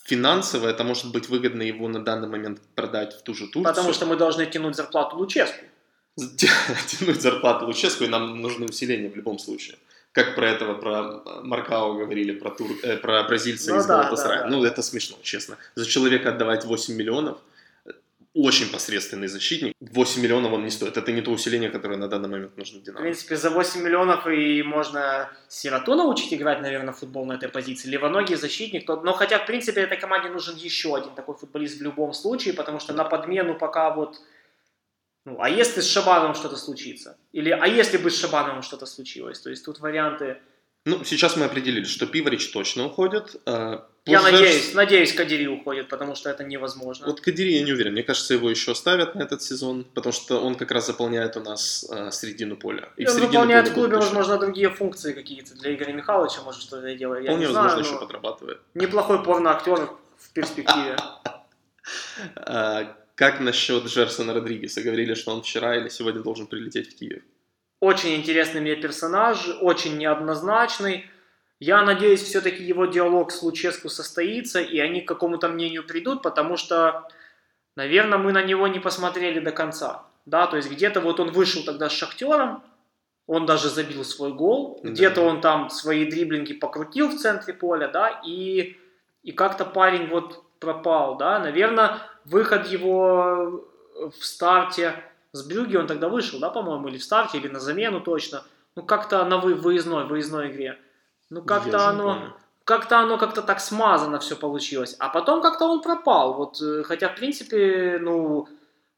финансово 0.03 0.67
это 0.67 0.83
может 0.83 1.11
быть 1.11 1.29
выгодно 1.29 1.61
его 1.61 1.87
на 1.87 2.03
данный 2.03 2.27
момент 2.27 2.59
продать 2.75 3.13
в 3.13 3.21
ту 3.21 3.33
же 3.33 3.45
Турцию. 3.45 3.63
Потому 3.63 3.93
что 3.93 4.05
мы 4.05 4.15
должны 4.17 4.45
тянуть 4.45 4.75
зарплату 4.75 5.17
Луческу. 5.17 5.63
тянуть 6.17 7.21
зарплату 7.21 7.65
Луческу, 7.65 8.03
и 8.03 8.07
нам 8.07 8.41
нужны 8.41 8.65
усиления 8.65 9.09
в 9.09 9.15
любом 9.15 9.39
случае. 9.39 9.77
Как 10.11 10.35
про 10.35 10.49
этого, 10.49 10.73
про 10.75 11.21
Маркао 11.43 11.93
говорили, 11.93 12.31
про, 12.31 12.49
тур, 12.51 12.69
э, 12.83 12.97
про 12.97 13.23
бразильца 13.23 13.71
Ну 13.73 13.79
из 13.79 13.85
да, 13.85 13.97
Галатасарая. 13.97 14.43
да, 14.43 14.49
да. 14.49 14.49
Ну, 14.55 14.63
это 14.63 14.81
смешно, 14.81 15.17
честно. 15.21 15.57
За 15.75 15.85
человека 15.85 16.29
отдавать 16.29 16.63
8 16.65 16.95
миллионов, 16.95 17.37
очень 18.35 18.69
посредственный 18.69 19.27
защитник. 19.27 19.73
8 19.79 20.21
миллионов 20.21 20.51
он 20.51 20.63
не 20.65 20.69
стоит. 20.69 20.97
Это 20.97 21.11
не 21.13 21.21
то 21.21 21.31
усиление, 21.31 21.69
которое 21.69 21.97
на 21.97 22.07
данный 22.07 22.27
момент 22.27 22.57
нужно 22.57 22.79
в 22.79 22.81
В 22.81 22.85
«Динамо». 22.85 23.01
принципе, 23.01 23.37
за 23.37 23.49
8 23.49 23.81
миллионов 23.81 24.27
и 24.27 24.61
можно 24.61 25.29
Сироту 25.47 25.95
научить 25.95 26.33
играть, 26.33 26.61
наверное, 26.61 26.93
в 26.93 26.97
футбол 26.97 27.25
на 27.25 27.33
этой 27.33 27.47
позиции. 27.47 27.89
Левоногий 27.89 28.35
защитник. 28.35 28.87
Но 28.87 29.13
хотя, 29.13 29.39
в 29.39 29.45
принципе, 29.45 29.81
этой 29.81 29.97
команде 29.97 30.29
нужен 30.29 30.55
еще 30.57 30.95
один 30.95 31.15
такой 31.15 31.35
футболист 31.35 31.79
в 31.79 31.81
любом 31.81 32.13
случае, 32.13 32.53
потому 32.53 32.79
что 32.79 32.93
на 32.93 33.05
подмену 33.05 33.55
пока 33.57 33.89
вот... 33.95 34.17
Ну, 35.25 35.37
а 35.39 35.49
если 35.49 35.79
с 35.79 35.87
Шабановым 35.87 36.35
что-то 36.35 36.57
случится? 36.57 37.17
Или 37.31 37.49
а 37.49 37.67
если 37.67 37.97
бы 37.97 38.11
с 38.11 38.19
Шабановым 38.19 38.63
что-то 38.63 38.85
случилось? 38.85 39.39
То 39.39 39.49
есть 39.49 39.63
тут 39.63 39.79
варианты... 39.79 40.37
Ну, 40.85 41.03
сейчас 41.03 41.37
мы 41.37 41.45
определили, 41.45 41.85
что 41.85 42.05
Пиварич 42.05 42.51
точно 42.51 42.85
уходит. 42.85 43.41
Я 44.05 44.19
Пужерс- 44.19 44.31
надеюсь, 44.31 44.73
надеюсь, 44.75 45.13
Кадири 45.13 45.47
уходит, 45.47 45.89
потому 45.89 46.13
что 46.15 46.29
это 46.29 46.43
невозможно. 46.43 47.07
Вот 47.07 47.21
Кадири 47.21 47.53
я 47.53 47.63
не 47.63 47.71
уверен. 47.73 47.93
Мне 47.93 48.03
кажется, 48.03 48.35
его 48.35 48.51
еще 48.51 48.73
оставят 48.73 49.15
на 49.15 49.23
этот 49.23 49.41
сезон, 49.41 49.83
потому 49.83 50.13
что 50.13 50.39
он 50.41 50.53
как 50.53 50.69
раз 50.69 50.85
заполняет 50.85 51.37
у 51.37 51.39
нас 51.39 51.83
а, 51.89 52.11
середину 52.11 52.55
поля. 52.55 52.89
И 52.97 53.05
в 53.05 53.09
он 53.09 53.19
выполняет 53.21 53.69
в 53.69 53.73
клубе, 53.73 53.95
возможно, 53.97 54.37
другие 54.37 54.69
функции 54.69 55.13
какие-то. 55.13 55.55
Для 55.55 55.73
Игоря 55.73 55.93
Михайловича, 55.93 56.41
может, 56.43 56.61
что-то 56.61 56.93
делает. 56.93 57.23
Я 57.23 57.31
Вполне 57.31 57.47
не 57.47 57.53
возможно, 57.53 57.69
знаю, 57.79 57.85
еще 57.85 57.99
подрабатывает. 57.99 58.61
неплохой 58.75 59.23
порно-актер 59.23 59.89
в 60.17 60.29
перспективе. 60.33 60.97
А, 62.35 62.95
как 63.15 63.39
насчет 63.39 63.85
Джерсона 63.85 64.33
Родригеса? 64.33 64.81
Говорили, 64.81 65.13
что 65.13 65.31
он 65.31 65.43
вчера 65.43 65.77
или 65.77 65.89
сегодня 65.89 66.21
должен 66.21 66.47
прилететь 66.47 66.91
в 66.93 66.97
Киев. 66.97 67.21
Очень 67.79 68.15
интересный 68.15 68.61
мне 68.61 68.75
персонаж, 68.75 69.47
очень 69.61 69.97
неоднозначный. 69.97 71.05
Я 71.59 71.83
надеюсь, 71.83 72.21
все-таки 72.21 72.63
его 72.63 72.85
диалог 72.85 73.31
с 73.31 73.41
Луческу 73.41 73.89
состоится, 73.89 74.59
и 74.59 74.79
они 74.79 75.01
к 75.01 75.07
какому-то 75.07 75.47
мнению 75.47 75.85
придут, 75.85 76.21
потому 76.21 76.57
что, 76.57 77.07
наверное, 77.75 78.17
мы 78.17 78.31
на 78.33 78.43
него 78.43 78.67
не 78.67 78.79
посмотрели 78.79 79.39
до 79.39 79.51
конца. 79.51 80.03
Да, 80.25 80.47
то 80.47 80.57
есть 80.57 80.69
где-то 80.69 81.01
вот 81.01 81.19
он 81.19 81.31
вышел 81.31 81.63
тогда 81.63 81.87
с 81.89 81.93
Шахтером, 81.93 82.63
он 83.27 83.45
даже 83.45 83.69
забил 83.69 84.03
свой 84.03 84.33
гол, 84.33 84.79
Да. 84.83 84.89
где-то 84.89 85.21
он 85.21 85.39
там 85.39 85.69
свои 85.69 86.05
дриблинги 86.05 86.53
покрутил 86.53 87.09
в 87.09 87.15
центре 87.15 87.53
поля, 87.53 87.87
да, 87.87 88.21
и, 88.25 88.77
и 89.23 89.31
как-то 89.31 89.65
парень 89.65 90.07
вот 90.07 90.43
пропал, 90.59 91.17
да, 91.17 91.39
наверное, 91.39 91.99
выход 92.25 92.67
его 92.67 93.65
в 93.95 94.25
старте 94.25 94.93
с 95.31 95.43
Брюги, 95.47 95.77
он 95.77 95.87
тогда 95.87 96.09
вышел, 96.09 96.39
да, 96.39 96.49
по-моему, 96.49 96.87
или 96.89 96.97
в 96.97 97.03
старте, 97.03 97.37
или 97.37 97.47
на 97.47 97.59
замену 97.59 98.01
точно, 98.01 98.43
ну, 98.75 98.83
как-то 98.83 99.23
на 99.25 99.37
вы- 99.37 99.55
выездной, 99.55 100.05
выездной 100.05 100.51
игре. 100.51 100.79
Ну, 101.29 101.41
как-то 101.41 101.87
оно, 101.87 102.35
как-то 102.63 102.99
оно 102.99 103.17
как-то 103.17 103.41
так 103.41 103.59
смазано 103.59 104.19
все 104.19 104.35
получилось. 104.35 104.95
А 104.99 105.09
потом 105.09 105.41
как-то 105.41 105.65
он 105.65 105.81
пропал. 105.81 106.33
Вот, 106.33 106.61
э, 106.61 106.83
хотя, 106.83 107.09
в 107.09 107.15
принципе, 107.15 107.99
ну, 108.01 108.47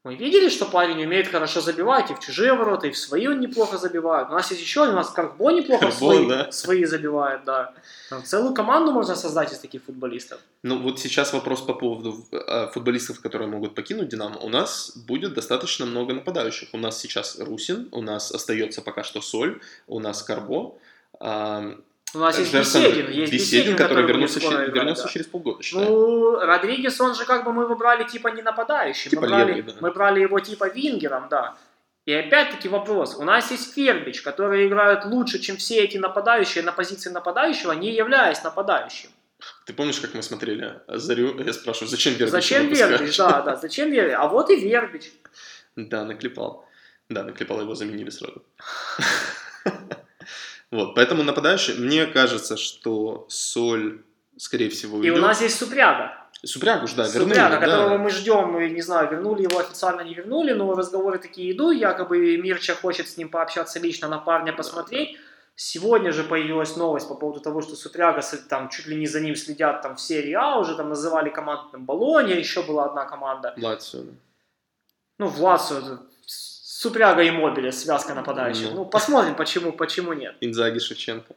мы 0.08 0.16
видели, 0.16 0.48
что 0.48 0.66
парень 0.66 1.04
умеет 1.04 1.28
хорошо 1.28 1.60
забивать 1.60 2.12
и 2.12 2.14
в 2.14 2.20
чужие 2.20 2.54
ворота, 2.54 2.88
и 2.88 2.92
в 2.92 2.98
свои 2.98 3.28
он 3.28 3.42
неплохо 3.42 3.78
забивает. 3.78 4.30
У 4.30 4.32
нас 4.32 4.52
есть 4.52 4.62
еще, 4.62 4.88
у 4.88 4.94
нас 4.94 5.10
Карбо 5.10 5.52
неплохо 5.52 5.82
Карбо, 5.82 5.96
свои, 5.96 6.28
да. 6.28 6.52
свои 6.52 6.86
забивает, 6.86 7.44
да. 7.44 7.74
Там 8.10 8.24
целую 8.24 8.54
команду 8.54 8.94
можно 8.94 9.16
создать 9.16 9.52
из 9.52 9.60
таких 9.60 9.84
футболистов. 9.84 10.40
Ну, 10.64 10.78
вот 10.78 11.00
сейчас 11.02 11.34
вопрос 11.34 11.62
по 11.62 11.74
поводу 11.74 12.26
э, 12.32 12.68
футболистов, 12.74 13.20
которые 13.20 13.50
могут 13.50 13.76
покинуть 13.76 14.08
«Динамо». 14.08 14.38
У 14.38 14.48
нас 14.48 14.96
будет 14.96 15.34
достаточно 15.34 15.86
много 15.86 16.14
нападающих. 16.14 16.70
У 16.74 16.78
нас 16.78 16.98
сейчас 17.02 17.38
Русин, 17.38 17.90
у 17.92 18.02
нас 18.02 18.32
остается 18.32 18.82
пока 18.82 19.04
что 19.04 19.22
Соль, 19.22 19.60
у 19.88 20.00
нас 20.00 20.24
Карбо. 20.24 20.78
А, 22.14 22.18
У 22.18 22.22
нас 22.22 22.40
есть 22.40 22.54
Беседин, 22.54 23.10
есть 23.12 23.32
Беседин, 23.32 23.76
который, 23.76 24.04
будет 24.04 24.10
вернулся, 24.10 24.40
скоро 24.40 24.52
че- 24.52 24.64
играть, 24.64 24.76
вернется 24.76 25.04
да. 25.04 25.10
через 25.10 25.28
полгода, 25.28 25.64
считаю. 25.64 25.90
Ну, 25.90 26.40
Родригес, 26.40 27.00
он 27.02 27.16
же 27.16 27.26
как 27.26 27.44
бы 27.44 27.54
мы 27.54 27.64
его 27.64 27.76
брали 27.76 28.04
типа 28.04 28.30
не 28.30 28.42
нападающим. 28.42 29.12
Типа 29.12 29.24
мы, 29.24 29.28
брали, 29.28 29.54
левый, 29.54 29.74
да. 29.74 29.78
мы 29.82 29.92
брали 29.92 30.22
его 30.22 30.40
типа 30.40 30.70
вингером, 30.70 31.28
да. 31.30 31.58
И 32.06 32.14
опять-таки 32.14 32.70
вопрос. 32.70 33.16
У 33.16 33.24
нас 33.24 33.52
есть 33.52 33.74
Фербич, 33.74 34.22
который 34.22 34.68
играет 34.68 35.04
лучше, 35.06 35.40
чем 35.40 35.58
все 35.58 35.84
эти 35.84 35.98
нападающие 35.98 36.64
на 36.64 36.72
позиции 36.72 37.10
нападающего, 37.10 37.74
не 37.74 37.92
являясь 37.92 38.42
нападающим. 38.44 39.10
Ты 39.66 39.74
помнишь, 39.74 40.00
как 40.00 40.14
мы 40.14 40.24
смотрели 40.24 40.80
Зарю? 40.88 41.38
Я 41.40 41.54
спрашиваю, 41.54 41.90
зачем 41.90 42.14
Вербич 42.14 42.32
Зачем? 42.32 42.70
Вербич? 42.70 43.18
Да, 43.18 43.42
да, 43.42 43.56
зачем 43.62 43.92
Вербич? 43.92 44.16
А 44.18 44.28
вот 44.28 44.50
и 44.50 44.56
Вербич. 44.56 45.12
Да, 45.76 46.06
наклепал. 46.06 46.66
Да, 47.10 47.24
наклепал, 47.24 47.62
его 47.62 47.76
заменили 47.76 48.10
сразу. 48.10 48.42
Вот, 50.72 50.96
поэтому 50.96 51.24
нападающий, 51.24 51.76
мне 51.76 52.06
кажется, 52.06 52.58
что 52.58 53.26
Соль, 53.30 54.04
скорее 54.38 54.70
всего, 54.70 54.98
И 54.98 55.10
уйдет. 55.10 55.18
у 55.18 55.22
нас 55.22 55.42
есть 55.42 55.58
Супряга. 55.58 56.14
Супряг 56.44 56.84
уж, 56.84 56.94
да, 56.94 57.08
вернули. 57.08 57.30
Супряга, 57.30 57.60
да. 57.60 57.66
которого 57.66 57.98
мы 57.98 58.10
ждем, 58.10 58.52
мы 58.52 58.70
не 58.70 58.82
знаю, 58.82 59.10
вернули 59.10 59.44
его 59.44 59.60
официально, 59.60 60.02
не 60.02 60.14
вернули, 60.14 60.54
но 60.54 60.72
разговоры 60.76 61.18
такие 61.18 61.52
идут, 61.52 61.76
якобы 61.76 62.38
Мирча 62.38 62.76
хочет 62.76 63.10
с 63.10 63.18
ним 63.18 63.30
пообщаться 63.30 63.80
лично, 63.80 64.08
на 64.08 64.20
парня 64.20 64.54
посмотреть. 64.54 65.18
Сегодня 65.56 66.12
же 66.12 66.24
появилась 66.24 66.76
новость 66.76 67.08
по 67.08 67.16
поводу 67.16 67.40
того, 67.40 67.62
что 67.62 67.76
Супряга 67.76 68.22
там 68.48 68.70
чуть 68.70 68.86
ли 68.86 68.96
не 68.96 69.08
за 69.08 69.20
ним 69.20 69.36
следят 69.36 69.82
там 69.82 69.96
в 69.96 70.02
серии 70.02 70.34
А, 70.34 70.60
уже 70.60 70.76
там 70.76 70.90
называли 70.90 71.30
команду 71.30 71.70
там, 71.72 71.86
Болония, 71.86 72.36
еще 72.36 72.62
была 72.62 72.86
одна 72.86 73.06
команда. 73.06 73.56
Лацио, 73.58 74.02
да. 74.02 74.12
Ну, 75.18 75.28
в 75.28 75.42
Лацио, 75.42 76.00
Супряга 76.88 77.22
и 77.24 77.32
Мобиля, 77.32 77.72
связка 77.72 78.14
нападающих. 78.14 78.70
Ну. 78.72 78.76
Ну, 78.78 78.86
посмотрим, 78.86 79.36
почему, 79.36 79.72
почему 79.74 80.14
нет. 80.14 80.36
Инзаги, 80.42 80.80
Шевченко. 80.80 81.36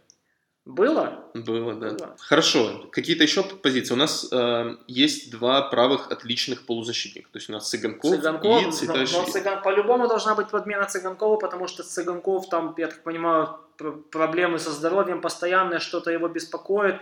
Было? 0.67 1.25
Было, 1.35 1.75
да. 1.75 1.91
Было. 1.91 2.17
Хорошо. 2.19 2.87
Какие-то 2.93 3.25
еще 3.25 3.43
позиции? 3.43 3.95
У 3.95 3.97
нас 3.97 4.29
э, 4.31 4.77
есть 4.87 5.31
два 5.31 5.63
правых 5.63 6.13
отличных 6.13 6.67
полузащитника. 6.67 7.29
То 7.33 7.39
есть 7.39 7.49
у 7.49 7.53
нас 7.53 7.69
Цыганков, 7.69 8.11
Цыганков, 8.11 8.63
и 8.63 8.67
но, 8.67 8.71
Цветашвили. 8.73 9.21
но 9.21 9.27
Цыган- 9.33 9.63
по-любому 9.63 10.07
должна 10.07 10.35
быть 10.35 10.49
подмена 10.51 10.85
Цыганкова, 10.85 11.37
потому 11.39 11.67
что 11.67 11.83
Цыганков 11.83 12.49
там, 12.49 12.75
я 12.79 12.87
так 12.89 13.03
понимаю, 13.03 13.57
пр- 13.79 13.97
проблемы 14.11 14.59
со 14.59 14.71
здоровьем 14.71 15.21
постоянные, 15.21 15.81
что-то 15.81 16.11
его 16.13 16.29
беспокоит. 16.29 16.97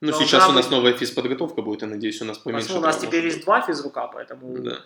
Ну, 0.00 0.12
сейчас 0.12 0.44
у 0.44 0.46
быть- 0.48 0.56
нас 0.56 0.70
новая 0.70 0.92
физподготовка 0.92 1.62
будет, 1.62 1.82
я 1.82 1.88
надеюсь, 1.88 2.20
у 2.20 2.24
нас 2.26 2.36
поменьше. 2.38 2.66
Посмотрим, 2.66 2.82
у 2.84 2.86
нас 2.86 2.98
теперь 2.98 3.22
может 3.22 3.34
есть 3.36 3.44
два 3.46 3.60
физрука, 3.62 4.08
поэтому 4.12 4.48
быть. 4.48 4.64
Да. 4.64 4.78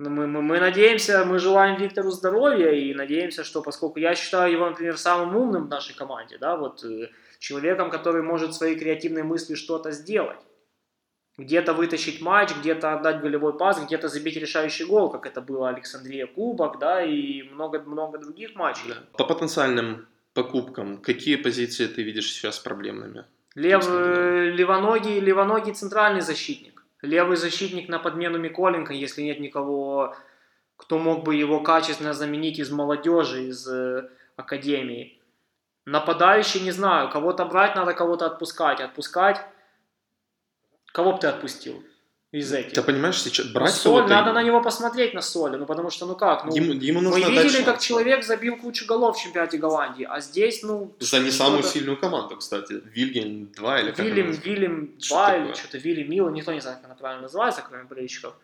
Ну, 0.00 0.08
мы, 0.08 0.26
мы, 0.26 0.40
мы 0.40 0.60
надеемся, 0.60 1.26
мы 1.26 1.38
желаем 1.38 1.78
Виктору 1.78 2.10
здоровья 2.10 2.70
и 2.70 2.94
надеемся, 2.94 3.44
что 3.44 3.60
поскольку 3.60 3.98
я 3.98 4.14
считаю 4.14 4.50
его, 4.50 4.66
например, 4.70 4.96
самым 4.96 5.36
умным 5.36 5.66
в 5.66 5.68
нашей 5.68 5.94
команде, 5.94 6.38
да, 6.38 6.56
вот 6.56 6.82
э, 6.84 7.10
человеком, 7.38 7.90
который 7.90 8.22
может 8.22 8.54
своей 8.54 8.78
креативной 8.78 9.24
мыслью 9.24 9.58
что-то 9.58 9.90
сделать. 9.90 10.40
Где-то 11.36 11.74
вытащить 11.74 12.22
матч, 12.22 12.48
где-то 12.60 12.94
отдать 12.94 13.20
голевой 13.20 13.58
пас, 13.58 13.78
где-то 13.84 14.08
забить 14.08 14.36
решающий 14.36 14.84
гол, 14.84 15.10
как 15.10 15.26
это 15.26 15.42
было 15.42 15.68
Александрия 15.68 16.26
Кубок, 16.26 16.78
да, 16.78 17.04
и 17.04 17.42
много-много 17.42 18.16
других 18.16 18.54
матчей. 18.54 18.88
Да. 18.88 18.96
По 19.18 19.24
потенциальным 19.24 20.06
покупкам, 20.32 20.96
какие 20.96 21.36
позиции 21.36 21.86
ты 21.86 22.02
видишь 22.02 22.32
сейчас 22.32 22.58
проблемными? 22.58 23.26
Лев, 23.54 23.84
э, 23.86 24.50
левоногий, 24.50 25.20
левоногий 25.20 25.74
центральный 25.74 26.22
защитник. 26.22 26.79
Левый 27.02 27.36
защитник 27.36 27.88
на 27.88 27.98
подмену 27.98 28.38
Миколенко, 28.38 28.92
если 28.92 29.22
нет 29.22 29.40
никого, 29.40 30.14
кто 30.76 30.98
мог 30.98 31.24
бы 31.24 31.34
его 31.34 31.60
качественно 31.60 32.12
заменить 32.12 32.58
из 32.58 32.70
молодежи, 32.70 33.44
из 33.44 33.66
э, 33.66 34.10
академии. 34.36 35.20
Нападающий, 35.86 36.60
не 36.60 36.72
знаю, 36.72 37.10
кого-то 37.10 37.46
брать 37.46 37.74
надо, 37.74 37.94
кого-то 37.94 38.26
отпускать. 38.26 38.80
Отпускать. 38.80 39.40
Кого 40.92 41.12
бы 41.12 41.18
ты 41.18 41.26
отпустил? 41.26 41.82
Из 42.32 42.52
этих. 42.52 42.72
Ты 42.74 42.82
понимаешь, 42.82 43.20
сейчас 43.20 43.46
Ну, 43.46 43.52
брать 43.52 43.74
Соль, 43.74 43.96
кого-то... 44.02 44.08
надо 44.14 44.32
на 44.32 44.42
него 44.42 44.62
посмотреть, 44.62 45.14
на 45.14 45.20
Соли, 45.20 45.56
ну 45.56 45.66
потому 45.66 45.90
что, 45.90 46.06
ну 46.06 46.14
как, 46.14 46.44
ну, 46.44 46.54
Ему, 46.54 46.72
ему 46.74 47.00
мы 47.00 47.08
нужно 47.10 47.26
дать 47.26 47.44
видели, 47.44 47.48
шанс. 47.56 47.64
как 47.64 47.80
человек 47.80 48.24
забил 48.24 48.56
кучу 48.56 48.86
голов 48.86 49.16
в 49.16 49.20
чемпионате 49.22 49.58
Голландии, 49.58 50.06
а 50.08 50.20
здесь, 50.20 50.62
ну... 50.62 50.94
За 51.00 51.18
не 51.18 51.32
самую 51.32 51.64
сильную 51.64 51.96
команду, 51.98 52.36
кстати. 52.36 52.80
Вильгельм 52.84 53.50
2 53.52 53.80
или 53.80 53.90
как 53.90 53.98
Вильям, 54.04 54.30
Вильям 54.30 54.90
Что 55.00 55.14
2 55.16 55.34
или 55.34 55.40
такое? 55.40 55.54
что-то 55.56 55.78
Вилли 55.78 56.02
Мило, 56.04 56.28
никто 56.30 56.52
не 56.52 56.60
знает, 56.60 56.78
как 56.78 56.86
она 56.86 56.94
правильно 56.94 57.22
называется, 57.22 57.64
кроме 57.68 57.84
болельщиков. 57.84 58.34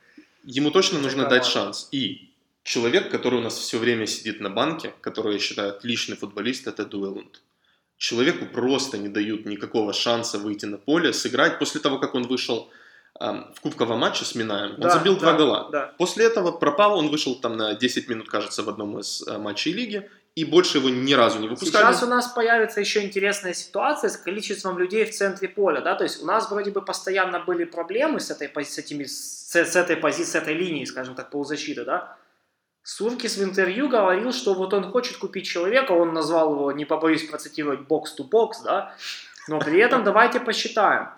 Ему 0.42 0.70
точно 0.72 0.98
нужно 0.98 1.22
Такая 1.24 1.38
дать 1.40 1.48
шанс. 1.48 1.88
И 1.92 2.30
человек, 2.64 3.10
который 3.12 3.38
у 3.38 3.42
нас 3.42 3.56
все 3.56 3.78
время 3.78 4.06
сидит 4.06 4.40
на 4.40 4.50
банке, 4.50 4.94
который, 5.00 5.34
я 5.34 5.38
считаю, 5.38 5.70
отличный 5.70 6.16
футболист, 6.16 6.66
это 6.66 6.84
Дуэлунд. 6.84 7.40
Человеку 7.98 8.46
просто 8.46 8.98
не 8.98 9.08
дают 9.08 9.46
никакого 9.46 9.92
шанса 9.92 10.38
выйти 10.38 10.66
на 10.66 10.76
поле, 10.76 11.12
сыграть. 11.12 11.58
После 11.60 11.80
того, 11.80 11.98
как 11.98 12.14
он 12.16 12.24
вышел 12.24 12.68
в 13.18 13.60
кубковом 13.60 14.00
матче 14.00 14.24
с 14.24 14.34
Минаем, 14.34 14.74
он 14.74 14.80
Да, 14.80 14.90
забил 14.90 15.14
да, 15.14 15.20
два 15.20 15.32
гола. 15.32 15.68
Да. 15.70 15.94
После 15.98 16.26
этого 16.26 16.52
пропал, 16.52 16.98
он 16.98 17.08
вышел 17.08 17.34
там 17.34 17.56
на 17.56 17.74
10 17.74 18.08
минут, 18.08 18.28
кажется, 18.28 18.62
в 18.62 18.68
одном 18.68 18.98
из 18.98 19.26
э, 19.26 19.38
матчей 19.38 19.72
лиги, 19.72 20.08
и 20.34 20.44
больше 20.44 20.78
его 20.78 20.90
ни 20.90 21.14
разу 21.14 21.38
не 21.38 21.48
выпускали. 21.48 21.82
Сейчас 21.82 22.02
у 22.02 22.06
нас 22.06 22.28
появится 22.28 22.80
еще 22.80 23.02
интересная 23.02 23.54
ситуация 23.54 24.10
с 24.10 24.18
количеством 24.18 24.78
людей 24.78 25.04
в 25.06 25.12
центре 25.12 25.48
поля, 25.48 25.80
да, 25.80 25.94
то 25.94 26.04
есть 26.04 26.22
у 26.22 26.26
нас 26.26 26.50
вроде 26.50 26.70
бы 26.70 26.82
постоянно 26.82 27.40
были 27.40 27.64
проблемы 27.64 28.20
с 28.20 28.30
этой, 28.30 28.50
с 28.64 28.78
этими, 28.78 29.04
с, 29.04 29.54
с 29.54 29.76
этой 29.76 29.96
позиции, 29.96 30.32
с 30.32 30.34
этой 30.34 30.54
линией, 30.54 30.84
скажем 30.84 31.14
так, 31.14 31.30
полузащиты, 31.30 31.84
да. 31.84 32.16
Суркис 32.82 33.38
в 33.38 33.42
интервью 33.42 33.88
говорил, 33.88 34.32
что 34.32 34.54
вот 34.54 34.72
он 34.74 34.92
хочет 34.92 35.16
купить 35.16 35.46
человека, 35.46 35.92
он 35.92 36.12
назвал 36.12 36.52
его, 36.52 36.70
не 36.70 36.84
побоюсь 36.84 37.26
процитировать, 37.28 37.80
бокс-то-бокс, 37.80 38.60
да, 38.60 38.94
но 39.48 39.58
при 39.58 39.80
этом 39.80 40.04
давайте 40.04 40.38
посчитаем. 40.38 41.08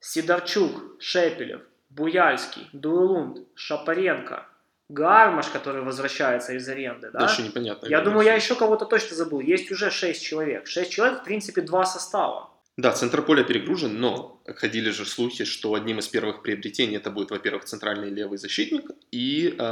Сидорчук, 0.00 1.00
Шепелев, 1.00 1.62
Буяльский, 1.90 2.68
Дуэлунд, 2.72 3.38
Шапаренко, 3.54 4.46
Гармаш, 4.88 5.48
который 5.48 5.82
возвращается 5.82 6.54
из 6.54 6.68
аренды, 6.68 7.10
да? 7.10 7.20
Дальше 7.20 7.42
непонятно. 7.42 7.86
Я 7.86 8.00
думаю, 8.00 8.24
я 8.24 8.34
еще 8.34 8.54
кого-то 8.54 8.86
точно 8.86 9.16
забыл. 9.16 9.40
Есть 9.40 9.70
уже 9.70 9.90
6 9.90 10.22
человек. 10.22 10.66
6 10.66 10.90
человек, 10.90 11.20
в 11.20 11.24
принципе, 11.24 11.60
два 11.60 11.84
состава. 11.84 12.50
Да, 12.78 12.92
центр 12.92 13.22
поля 13.22 13.42
перегружен, 13.42 14.00
но 14.00 14.40
ходили 14.46 14.90
же 14.90 15.04
слухи, 15.04 15.44
что 15.44 15.74
одним 15.74 15.98
из 15.98 16.06
первых 16.06 16.42
приобретений 16.42 16.96
это 16.96 17.10
будет, 17.10 17.32
во-первых, 17.32 17.64
центральный 17.64 18.08
левый 18.08 18.38
защитник 18.38 18.92
и 19.10 19.48
э, 19.48 19.62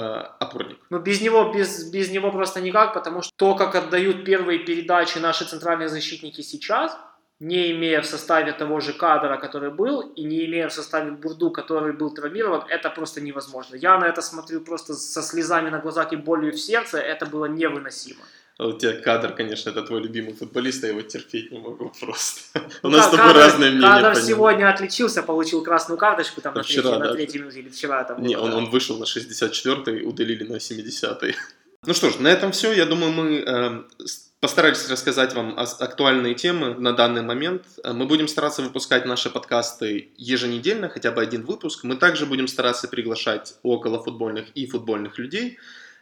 опорник. 0.41 0.79
Но 0.91 0.99
без 0.99 1.21
него, 1.21 1.53
без, 1.53 1.89
без 1.93 2.11
него 2.11 2.33
просто 2.33 2.61
никак, 2.61 2.95
потому 2.95 3.23
что 3.23 3.33
то, 3.37 3.55
как 3.55 3.77
отдают 3.77 4.25
первые 4.25 4.59
передачи 4.59 5.19
наши 5.19 5.45
центральные 5.45 5.89
защитники 5.89 6.41
сейчас, 6.41 6.99
не 7.40 7.70
имея 7.72 8.01
в 8.01 8.07
составе 8.07 8.53
того 8.53 8.81
же 8.81 8.92
кадра, 8.92 9.37
который 9.37 9.70
был, 9.70 10.01
и 10.01 10.25
не 10.25 10.46
имея 10.46 10.68
в 10.68 10.72
составе 10.72 11.11
Бурду, 11.11 11.51
который 11.51 11.92
был 11.92 12.14
травмирован, 12.14 12.62
это 12.68 12.88
просто 12.90 13.20
невозможно. 13.20 13.77
Я 13.77 13.99
на 13.99 14.07
это 14.07 14.22
смотрю 14.22 14.61
просто 14.61 14.94
со 14.94 15.22
слезами 15.22 15.70
на 15.70 15.79
глазах 15.79 16.12
и 16.12 16.16
болью 16.16 16.53
в 16.53 16.59
сердце, 16.59 16.99
это 16.99 17.27
было 17.27 17.44
невыносимо. 17.46 18.20
А 18.59 18.68
У 18.68 18.72
тебя 18.72 18.94
кадр, 18.94 19.35
конечно, 19.35 19.68
это 19.68 19.83
твой 19.83 20.01
любимый 20.03 20.33
футболист, 20.33 20.83
я 20.83 20.88
его 20.88 21.03
терпеть 21.03 21.53
не 21.53 21.59
могу 21.59 21.92
просто. 22.01 22.40
У 22.83 22.88
Ну, 22.88 22.96
нас 22.96 23.09
с 23.09 23.11
тобой 23.11 23.35
разное 23.35 23.70
мнение 23.70 23.87
Кадр 23.87 24.16
сегодня 24.16 24.70
отличился, 24.70 25.22
получил 25.22 25.62
красную 25.62 25.99
карточку 25.99 26.40
там 26.40 26.55
Да, 26.55 26.61
на, 26.99 27.12
третьей, 27.12 27.40
минуте, 27.40 27.61
или 27.61 27.68
вчера 27.68 28.03
там 28.05 28.22
Не, 28.22 28.37
он, 28.38 28.70
вышел 28.70 28.96
на 28.99 29.05
64-й, 29.05 30.07
удалили 30.09 30.44
на 30.44 30.57
70-й. 30.57 31.35
Ну 31.87 31.94
что 31.94 32.11
ж, 32.11 32.18
на 32.18 32.29
этом 32.29 32.51
все. 32.51 32.72
Я 32.72 32.87
думаю, 32.87 33.12
мы 33.12 33.44
э, 33.46 33.83
с- 34.05 34.33
постарались 34.40 34.88
рассказать 34.88 35.35
вам 35.35 35.59
актуальные 35.59 36.35
темы 36.35 36.75
на 36.75 36.92
данный 36.92 37.22
момент. 37.22 37.66
Э, 37.83 37.92
Мы 37.92 38.07
будем 38.07 38.29
стараться 38.29 38.62
выпускать 38.62 39.07
наши 39.07 39.31
подкасты 39.31 40.12
еженедельно, 40.16 40.88
хотя 40.88 41.11
бы 41.11 41.22
один 41.22 41.44
выпуск. 41.44 41.85
Мы 41.85 41.96
также 41.96 42.27
будем 42.27 42.49
стараться 42.49 42.88
приглашать 42.88 43.55
околофутбольных 43.62 44.51
и 44.55 44.66
футбольных 44.66 45.18
людей. 45.18 45.59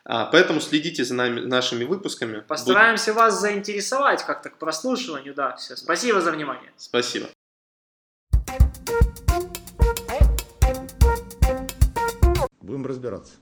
А, 0.06 0.26
Поэтому 0.26 0.60
следите 0.60 1.04
за 1.04 1.14
нами, 1.14 1.40
нашими 1.40 1.84
выпусками. 1.84 2.40
Постараемся 2.40 3.14
вас 3.14 3.40
заинтересовать 3.40 4.22
как-то 4.24 4.50
к 4.50 4.58
прослушиванию, 4.58 5.34
да, 5.34 5.56
все. 5.56 5.76
Спасибо 5.76 6.20
за 6.20 6.32
внимание. 6.32 6.70
Спасибо. 6.76 7.28
Будем 12.60 12.84
разбираться. 12.86 13.34